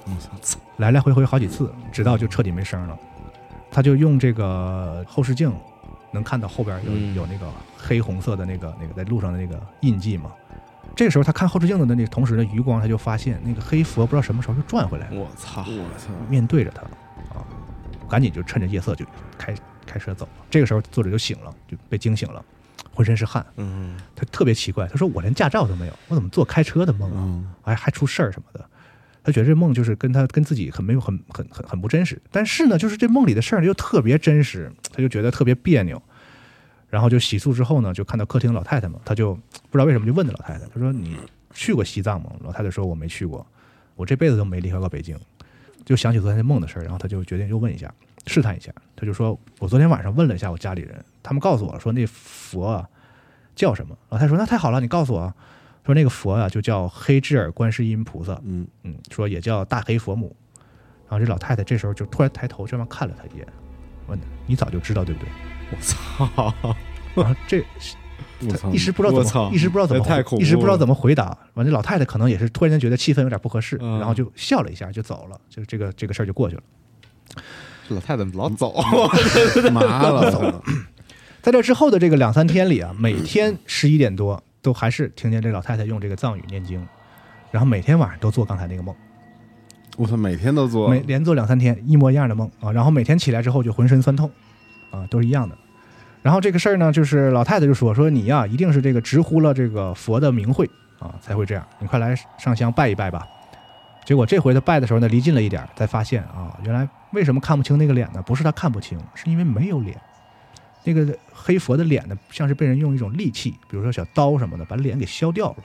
[0.04, 2.98] 我操来来回回好几次，直到就彻底没声了。
[3.70, 5.50] 他就用这个后视镜
[6.10, 10.30] 能看到后边有、嗯有那个黑红色的那个那个在路上的那个印记嘛。
[10.94, 16.82] 这个时候他看后视镜的那个同时呢余光，他就发现那个黑佛不知道什么时候就转回来了，我操我操面对着他
[17.34, 17.40] 啊，
[18.10, 19.06] 赶紧就趁着夜色就
[19.38, 19.54] 开
[19.86, 20.32] 开车走了。
[20.50, 22.44] 这个时候作者就醒了，就被惊醒了，
[22.94, 23.44] 浑身是汗。
[23.56, 27.16] 嗯他特别奇怪，他说我连驾照都没有，我怎么做开车的梦啊？
[27.18, 28.64] 嗯还还出事儿什么的。
[29.22, 36.00] 他觉得这梦就是跟他跟自己很没有很很很很不真实，但是呢，就是这梦里的事儿又特别真实，他就觉得特别别扭。
[36.90, 41.16] 然后就洗漱之后呢，就看到客厅老太太嘛，他就不知道为什么就问那老太太，他说你
[41.52, 42.30] 去过西藏吗？
[42.40, 43.44] 老太太说我没去过，
[43.96, 45.18] 我这辈子都没离开过北京。
[45.84, 47.92] 就想起昨天那梦的事儿，然后他就决定又问一下，
[48.26, 48.70] 试探一下。
[48.94, 52.88] 他就说我昨天晚上问了一下我家里人，他们告诉我说那佛啊
[53.56, 53.96] 叫什么？
[54.10, 55.34] 老太太说那太好了，你告诉我啊。
[55.84, 60.34] 说那个佛啊就叫黑智尔观世音菩萨，嗯嗯，说也叫大黑佛母。
[61.06, 63.46] 然后这老太太这时候就突然抬头这么看了他一眼，
[64.06, 65.28] 问他：“你早就知道对不对
[65.70, 66.72] 我操！？”
[67.14, 67.62] 然后这
[68.40, 71.36] 我操一时不知道怎么，一时不知道怎么回，这太恐怖一时不知道怎么回答。
[71.52, 76.62] 完，这老太太可能也是突然间觉得气氛有点不合适，嗯然后就笑了一下就走了，就这个这个事儿就过去了。
[77.86, 78.74] 这老太太老走？
[79.70, 80.62] 麻了，
[81.44, 86.82] 在这之后的这个两三天里啊，每天十一点多都还是听见这老太太用这个藏语念经，
[87.50, 88.96] 然后每天晚上都做刚才那个梦。
[89.98, 94.30] 我操，每天都做，每连做两三天一模一样的梦啊，然后每天起来之后就浑身酸痛，
[94.90, 95.54] 啊，都是一样的。
[96.22, 100.64] 然后这个事儿呢，就是老太太就说说你呀、一定是这个直呼了这个佛的名讳
[100.98, 101.62] 啊，才会这样。
[101.78, 103.22] 你快来上香拜一拜吧。
[104.06, 108.22] 结果这回他拜的时候呢，离近了一点，才发现啊，原来为什么看不清那个脸呢？
[108.22, 110.00] 不是他看不清，是因为没有脸。
[110.84, 115.56] 那个黑佛的脸呢，像是被人用一种利器，比如说小刀什么的，把脸给削掉了。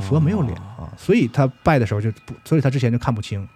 [0.00, 3.46] 佛没有脸啊，所以他拜的时候就不，所以他之前就看不清。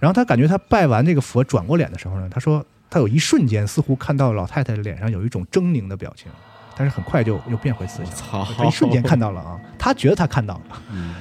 [0.00, 6.32] 然后他感觉他拜完这个佛转过脸的时候呢，他说他有一瞬间似乎看到老太太脸上有一种狰狞的表情，
[6.76, 8.14] 但是很快就又变回慈祥。
[8.14, 8.44] 操！
[8.56, 10.82] 他一瞬间看到了啊，他觉得他看到了。
[10.90, 11.14] 嗯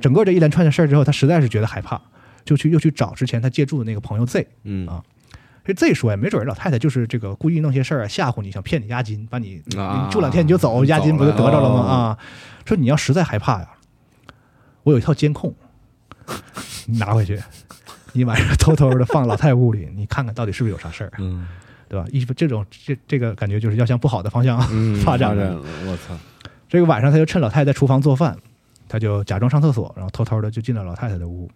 [0.00, 2.00] 整个这一连串的事儿之后，他实在是觉得害怕，
[2.44, 5.02] 就去又去找之前他借住的那个朋友 Z，嗯啊
[5.64, 9.62] 这 Z 说呀，没准儿老太太就是这个故意弄些事儿啊，吓唬你，想骗你押金，把你
[10.10, 11.80] 住两天你就走，押金不就得着了吗？
[11.80, 12.18] 啊，
[12.66, 13.68] 说你要实在害怕呀，
[14.82, 15.54] 我有一套监控，
[16.86, 17.40] 你拿回去，
[18.12, 21.46] 你晚上偷偷的放老太太屋里，你看看到底是不是有啥事儿，嗯
[21.88, 22.06] 对吧？
[22.10, 25.44] 一这种这这个感觉就是要向不好的方向嗯 发展了。
[25.44, 26.14] 发展了，我操！
[26.68, 28.36] 这个晚上他就趁老太太在厨房做饭，
[28.88, 31.48] 他就假装上厕所，然后偷偷的就进了老太太的屋，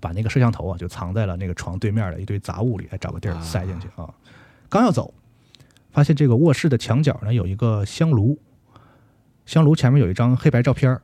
[0.00, 4.12] 把那个摄像头啊就藏在了那个床对面的一堆杂物里，还找个地儿塞进去啊。
[4.68, 5.12] 刚要走，
[5.92, 8.38] 发现这个卧室的墙角呢有一个香炉，
[9.46, 11.02] 香炉前面有一张黑白照片儿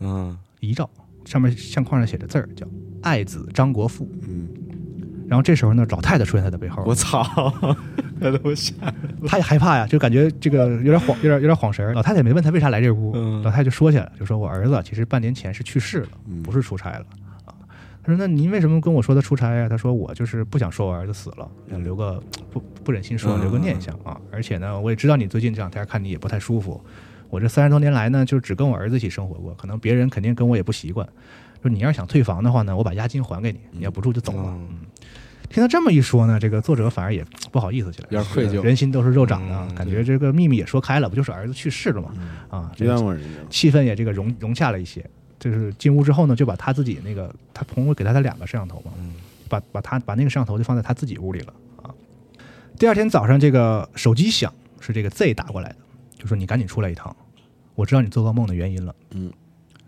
[0.00, 0.88] 嗯遗照，
[1.24, 2.66] 上面相框上写着字儿叫
[3.02, 4.48] “爱子张国富嗯，”。
[5.28, 7.22] 然后这时候呢，老太太出现在他背后，我操，
[8.20, 8.94] 他都吓人
[9.28, 11.92] 他也害怕呀，就感觉这个有点晃，有点有点晃神儿。
[11.92, 17.19] 老太太也没问他为啥来这屋，嗯老太太就说起来了，就说我儿子其实半年前是去世了，嗯不是出差了啊。
[18.02, 19.68] 他说那您为什么跟我说他出差呀？
[19.68, 24.18] 他说我就是不想说我儿子死了，想留个不不忍心说嗯留个念想啊。
[24.32, 26.82] 而且呢，我也知道你最近这两天看你也不太舒服，
[27.28, 31.06] 我这三十多年来呢，就只跟我儿子一起生活过，可能别人肯定跟我也不习惯。
[31.62, 34.58] 说你要是想退房的话呢，我把押金还给你，你要不住就走了。
[35.50, 37.22] 听他这么一说呢，这个作者反而也
[37.52, 42.12] 不好意思起来，有点愧疚人心都是肉长的，嗯感觉这个秘密也说开了，不就是儿子去世了嘛？
[42.48, 42.72] 啊。
[43.50, 45.04] 气氛也这个融融洽了一些。
[45.40, 49.14] 就是进屋之后呢，就把他自己那个他朋友给他的两个摄像头嘛，嗯
[49.48, 51.90] 把把他把那个摄像头就放在他自己屋里了啊。
[52.78, 55.76] 第二天早上，这个手机响，是这个 Z 打过来的，
[56.16, 57.14] 就说你赶紧出来一趟，
[57.74, 58.94] 我知道你做噩梦的原因了。
[59.10, 59.32] 嗯，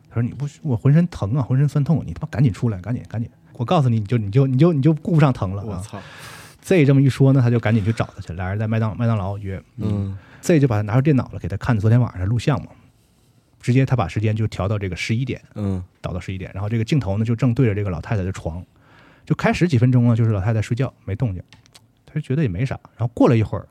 [0.09, 5.67] 他说你不我浑身疼啊，浑身酸痛，你他妈赶紧出来，赶紧赶紧，我告诉你，你就你就你就你就顾不上疼了啊。
[5.69, 6.01] 我操
[6.63, 9.63] ，Z 这么一说呢，他就赶紧去找他去，俩人在麦当麦当劳约。
[9.77, 12.71] 嗯 Z 就把他拿出电脑了，给他看昨天晚上的录像嘛，
[13.63, 15.83] 直接他把时间就调到这个十一点，嗯。
[16.03, 18.63] 倒到十一点，然后这个镜头呢就正对着这个老太太的床，
[19.25, 21.41] 就开始几分钟呢，就是老太太睡觉没动静，
[22.05, 23.69] 他就觉得也没啥，然后过了一会儿，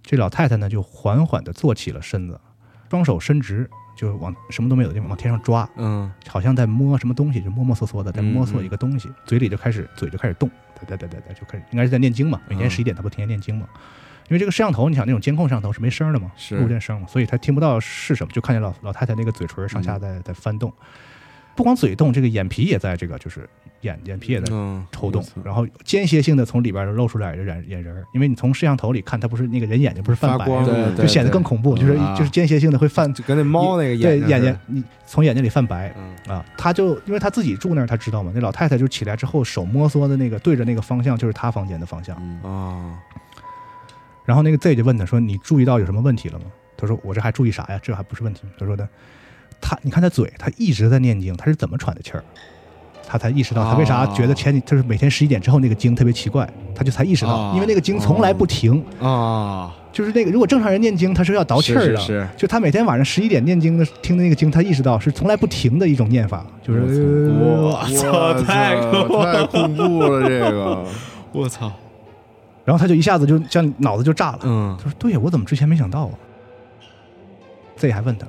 [0.00, 2.40] 这老太太呢就缓缓地坐起了身子，
[2.88, 12.70] 双手伸直，就往什么都没有的地方往天上抓，嗯好像在摸什么东西，就摸摸索索的在摸索一个东西，嘴里就开始嘴就开始动，哒哒哒哒哒就开始应该是在念经嘛，每天嗯。
[12.70, 13.66] 十一点他不天天念经嘛。
[14.30, 16.54] 因为这个摄像头，你想那种监控摄像头是没声的嘛，是。
[16.56, 20.00] 录不见声嘛，所以他听不到是什么，就看见老老太太那个嘴唇上下嗯。
[20.00, 20.72] 在在翻动，
[21.56, 23.48] 不光嘴动，这个眼皮也在这个就是
[23.80, 30.46] 眼眼皮也在嗯抽动然后间歇性的从里边露出来的眼眼仁儿，因为你从摄像头里看，它不是那个人眼睛不是泛白
[30.94, 36.14] 就显得更恐怖，就是啊就是间歇性的会泛就跟那猫那个眼对眼睛，你从眼睛里泛白，嗯。
[36.36, 38.30] 啊，他就因为他自己住那儿，他知道嘛。
[38.32, 42.16] 那老太太就起来之后，手摸索的那个对着那个方向，就是他房间的方向。
[42.20, 42.40] 嗯。
[42.42, 42.94] 哦
[44.30, 46.44] 然后那个 Z 就问他说：“你注意到有什么问题了吗？”
[46.78, 47.80] 他说：“我这还注意啥呀？
[47.82, 48.88] 这还不是问题吗？”他说的，
[49.60, 52.22] 他你看他嘴，他一直在念经，他是怎么喘的气儿？
[53.08, 62.28] 他才意识到他为啥觉得前几就是每天十一点之后那个经特别奇怪，他就才意识到，哦因为那个经从来不停，啊，就是那个如果正常人念经他是要倒气儿的，是是是。
[62.36, 70.86] 就他每天晚上十一点念经的听的那个经，他意识到是从来不停的一种念法，就是我操，太太恐怖了，这个。
[71.34, 71.72] 我操，
[72.70, 74.38] 然后他就一下子就像脑子就炸了。
[74.44, 76.12] 嗯他说：“对呀，我怎么之前没想到啊
[77.74, 78.24] ？”Z 还问他：“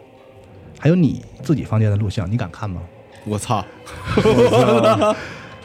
[0.81, 2.81] 还有你自己房间的录像，你敢看吗
[3.23, 3.63] 我操？”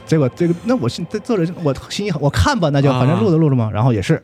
[0.04, 3.70] 结果这个，那我心这作者我心一横，我看吧，那就啊反正录着录着嘛。
[3.72, 4.22] 然后也是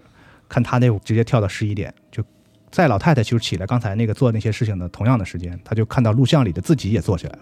[0.50, 2.22] 看他那直接跳到十一点，就
[2.70, 7.38] 在老太太就是起来刚才那个做那些事情的同样的时间，他就看到录像里的自己也坐起来了，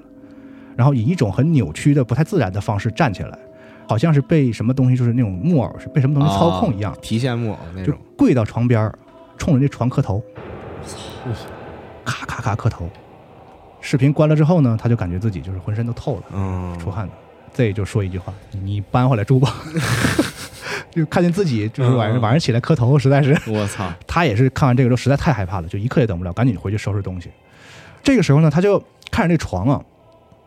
[0.76, 3.36] 然后以一种很扭曲的、不太自然的方式站起来，
[3.90, 8.96] 好像是被什么东西，就是那种木偶是被什么东西操控一样，提线木偶那就种，跪到床边儿，
[9.36, 10.22] 冲着那床磕头，
[12.04, 12.88] 咔咔咔磕头。
[13.80, 17.12] 视频关了之后呢，他就感觉自己就是浑身都透了，嗯，出汗了。
[17.52, 18.32] Z 就说一句话
[18.62, 19.56] ：“你搬回来住吧。
[20.92, 27.28] ”就看见自己就是晚上嗯晚上起来磕头，实在是我操，他也是看完这个之后实在太害怕了，就一刻也等不了，赶紧回去收拾东西。
[28.04, 28.78] 这个时候呢，他就
[29.10, 29.82] 看着那床啊，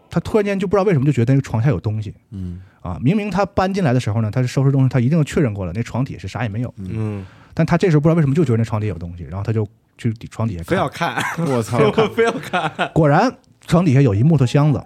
[0.09, 2.99] 他突然间就不知道为什么就觉得那个床下有东西嗯啊。
[3.01, 6.71] 明明他搬进来的时候呢，他是收拾东西，他一定确认过了，那床底下是啥也没有。
[6.77, 11.79] 嗯，但他这时候不知道为什么就觉得那床底有东西，然后他就去底床底下看非要看，我操，
[12.13, 13.35] 非要看，果然
[13.65, 14.83] 床底下有一木头箱子，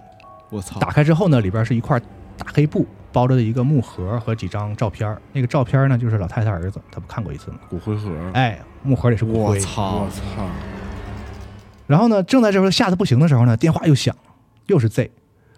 [0.49, 1.99] 我操，打开之后呢，里边是一块
[2.37, 5.17] 大黑布包着的一个木盒和几张照片。
[5.33, 7.57] 那个照片呢，就是老太太儿子，他不看过一次吗？
[7.69, 9.55] 骨灰盒，哎，木盒里是骨灰。
[9.55, 10.45] 我操我，操，
[11.87, 14.31] 然后呢，正在这时候吓得不行的时候呢，电话又响了，
[14.67, 15.09] 又是 Z。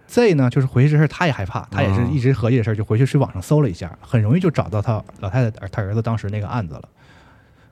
[0.10, 6.90] Z 呢，就是回去这事儿他也害怕，他也是嗯一直合计这事儿，就回去去网上搜了一下，很容易就找到他老太太他儿子当时那个案子了，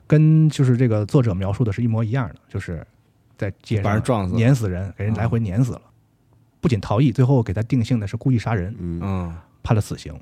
[0.06, 2.86] 跟就是这个作者描述的是一模一样的，就是
[3.36, 5.82] 在街上把人撞死碾死人，给人来回碾死了，
[6.60, 9.00] 不仅逃逸，最后给他定性的是故意杀人，嗯。
[9.02, 9.34] 嗯。
[9.62, 10.14] 判了死刑。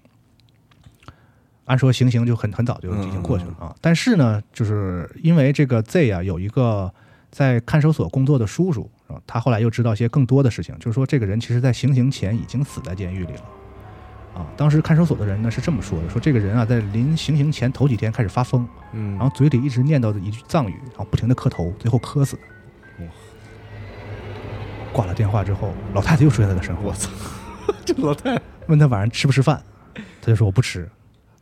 [1.66, 3.76] 按说行刑就很很早就已经过去了啊。
[3.80, 6.92] 但是呢，就是因为这个 Z 啊有一个
[7.36, 13.42] 在看守所工作的叔叔啊，他后来又知道一些更多的事情，就是说这个人其实在行刑前已经死在监狱里了。
[14.34, 19.18] 啊，当时看守所的人呢是这么说的：说这个人啊，在临行刑前头几天开始发疯，嗯。
[19.18, 22.36] 然后嘴里一直念叨着一句藏语，然后不停的磕头，最后磕死。
[22.36, 23.04] 的。
[23.04, 23.10] 哇！
[24.94, 27.10] 挂了电话之后，老太太又出现在他身后，我操，
[27.84, 29.62] 这老太太，问他晚上吃不吃饭，
[30.22, 30.88] 他就说我不吃，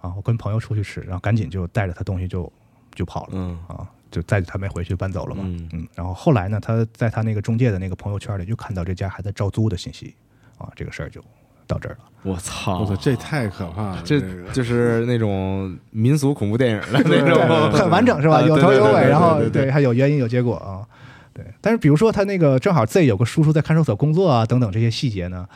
[0.01, 2.53] 啊，我跟朋友出去吃，然后赶紧就带着他东西就
[2.97, 3.57] 就跑了，嗯。
[3.69, 5.89] 啊，就载着他没回去搬走了嘛，嗯。
[5.97, 10.15] 然后后来呢，他在他那个中介的那个朋友圈里又看到这家还在招租的信息，
[10.57, 11.21] 啊，这个事儿就
[11.67, 11.99] 到这儿了。
[12.23, 14.03] 我操，我操，这太可怕了！
[14.05, 14.21] 这
[14.53, 18.37] 就是那种民俗恐怖电影的那种，很完整是吧？
[18.37, 20.87] 啊有头有尾，然后对对还有原因有结果啊。
[21.33, 25.47] 对，但是比如说他那个正好 Z 有个叔叔在看守所工作啊，等等这些细节呢，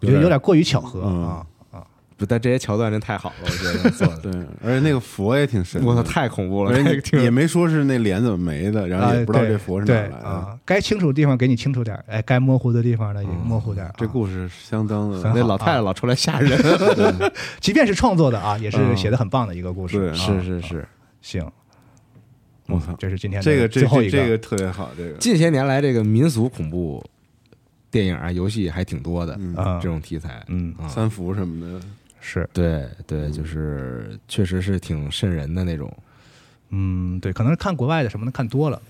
[0.00, 1.28] 我觉得有点过于巧合嗯。
[1.28, 1.46] 啊
[2.26, 4.32] 但这些桥段真太好了，我觉得 做的，对，
[4.64, 6.76] 而且那个佛也挺神的，我操，太恐怖了，
[7.12, 10.16] 也没说是那脸怎么没的，然后也不知道这佛是哪来的。
[10.28, 13.90] 啊，该清楚的地方给你清楚点儿，哎，该模糊的地方呢也模糊点。
[13.96, 16.58] 这故事相当的那老太太老出来吓人，
[17.60, 19.98] 即便是创作的啊，也是嗯写的很棒的一个故事。
[19.98, 20.88] 对啊是是是。
[21.20, 21.48] 行，
[22.66, 27.04] 我操，这是今天的这个这最后一这这个特别好，这个近些年来，这个民俗恐怖
[27.92, 29.38] 电影啊、游戏还挺多的，
[29.80, 31.86] 这种题材，嗯啊，三伏什么的，
[32.22, 35.94] 是对对，就是确实是挺瘆人的那种。
[36.70, 38.80] 嗯对，可能是看国外的什么的看多了，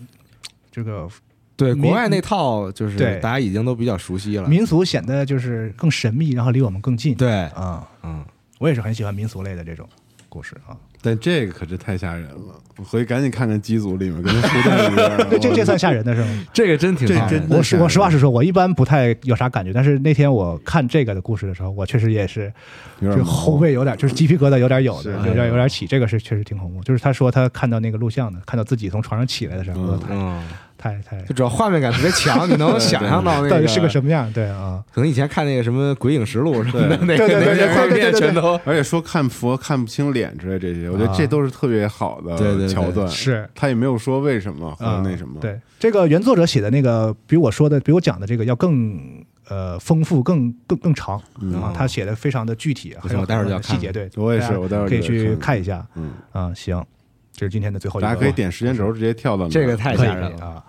[0.70, 1.08] 这个
[1.56, 4.48] 对，国外那套就是大家已经都比较熟悉了。
[4.48, 7.14] 民俗显得就是更神秘，然后离我们更近。
[7.16, 8.24] 对，啊，嗯，
[8.58, 9.88] 我也是很喜欢民俗类的这种
[10.32, 10.72] 故事啊。
[11.04, 15.28] 但这个可是太吓人了，我回去赶紧看看机组里面跟那树洞一样。
[15.30, 16.28] 这这这算吓人的是吗？
[16.54, 22.52] 这个真挺吓人的真的我实我实话实说，我一般不太有啥感觉，但是那天我看这个的故事的时候，我确实也是
[23.00, 25.88] 就后背有点，就是鸡皮疙瘩有点有的，有点有点起。
[25.88, 26.80] 这个是确实挺恐怖。
[26.84, 30.42] 就是他说他看到那个录像的，看到自己从床上起来的时候，嗯嗯，
[30.82, 34.30] 太太就主要画面感特别强，你能想象到那个到底是个什么样？
[34.32, 43.08] 对啊，可能以前看那个什么《鬼影实录》什么的，那对对对对个那些画面全都而且说看佛看不清脸之类这些，我觉得这都是特别好的对对对桥段。
[43.08, 45.38] 是他也没有说为什么或者啊，那什么。
[45.40, 48.98] 对，这个原作者写的那个比我说的，比我讲的这个要更
[49.48, 51.72] 呃丰富、更更更长嗯啊。
[51.72, 53.92] 他写的非常的具体，我待会儿就要细节。
[53.92, 56.52] 对，我也是我待会儿可以去看看一下嗯，啊。
[56.54, 56.84] 行，
[57.32, 60.64] 这是今天的最后一个，大家可以点时间轴直接跳到这个太吓人了，啊。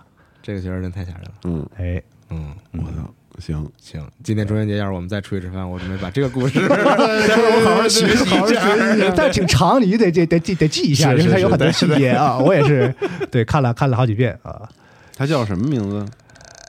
[0.46, 1.30] 这个确实真太吓人了。
[1.44, 9.12] 嗯，哎，嗯，我操，行，行，今天中元节要是我们再出去吃饭，我准备把这个故事 我好好学习，好好学习。
[9.16, 12.38] 但挺长，你得得得记得记一下，因为它有很多细节啊。
[12.38, 12.94] 我也是
[13.30, 14.68] 对看了看了好几遍啊。
[15.16, 16.06] 他叫什么名字？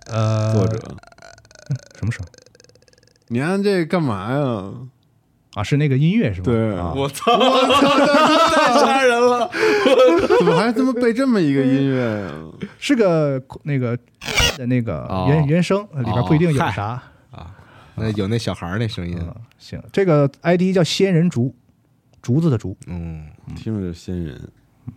[0.07, 0.77] 呃，作者？
[1.99, 2.25] 什么时候
[3.27, 4.71] 你按这干嘛呀？
[5.55, 5.63] 啊？
[5.63, 6.45] 是那个音乐是吗？
[6.45, 9.49] 对啊，我操， 太吓人了！
[10.39, 12.31] 怎么还这么背这么一个音乐呀？
[12.77, 13.97] 是个那个
[14.57, 17.01] 的那个哦原原声里边不一定有啥。
[17.31, 17.55] 啊，
[17.95, 21.53] 那有那小孩儿那声音，嗯，行，这个 ID 叫仙人竹，
[22.21, 22.77] 竹子的竹。
[22.87, 23.25] 嗯，
[23.55, 24.39] 听着就仙人。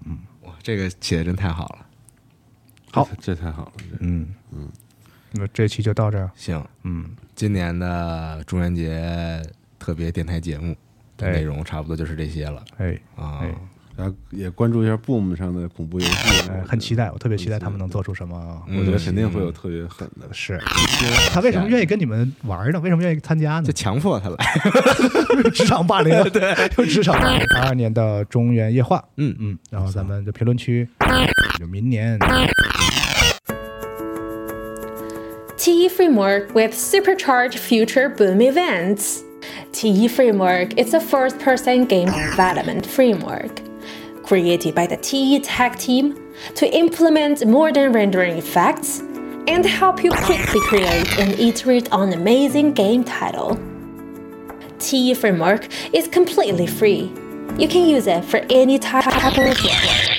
[0.04, 1.86] 嗯哇，这个起的真太好了。
[2.90, 3.72] 好这，太好了。
[4.00, 4.68] 嗯嗯，
[5.32, 6.30] 那这期就到这儿。
[6.34, 7.04] 行，嗯，
[7.34, 9.40] 今年的中元节
[9.78, 10.74] 特别电台节目
[11.16, 13.40] 的哎内容差不多就是这些了哎啊。
[13.42, 13.54] 哎
[13.96, 18.62] 大家也关注一下 Boom 上的恐怖游戏哎，，很期待，我特别期待他们能做出什么。
[18.68, 20.32] 嗯我觉得肯定会有特别狠的。
[20.32, 20.56] 是，
[21.34, 22.78] 他为什么愿意跟你们玩呢？
[22.78, 23.72] 为什么愿意参加呢就？
[23.72, 24.36] 强迫他来，
[25.50, 27.44] 职场霸凌， 对，就职场霸凌。
[27.56, 30.88] 二二年的中原夜话，嗯嗯，然后咱们的评论区，
[31.58, 32.16] 就明年
[35.56, 39.22] TE Framework with supercharged future boom events.
[39.72, 43.60] TE Framework is a first person game development framework
[44.24, 49.00] created by the TE Tech team to implement modern rendering effects
[49.46, 53.58] and help you quickly create and iterate on amazing game title.
[54.78, 57.12] TE Framework is completely free.
[57.58, 60.17] You can use it for any type of software.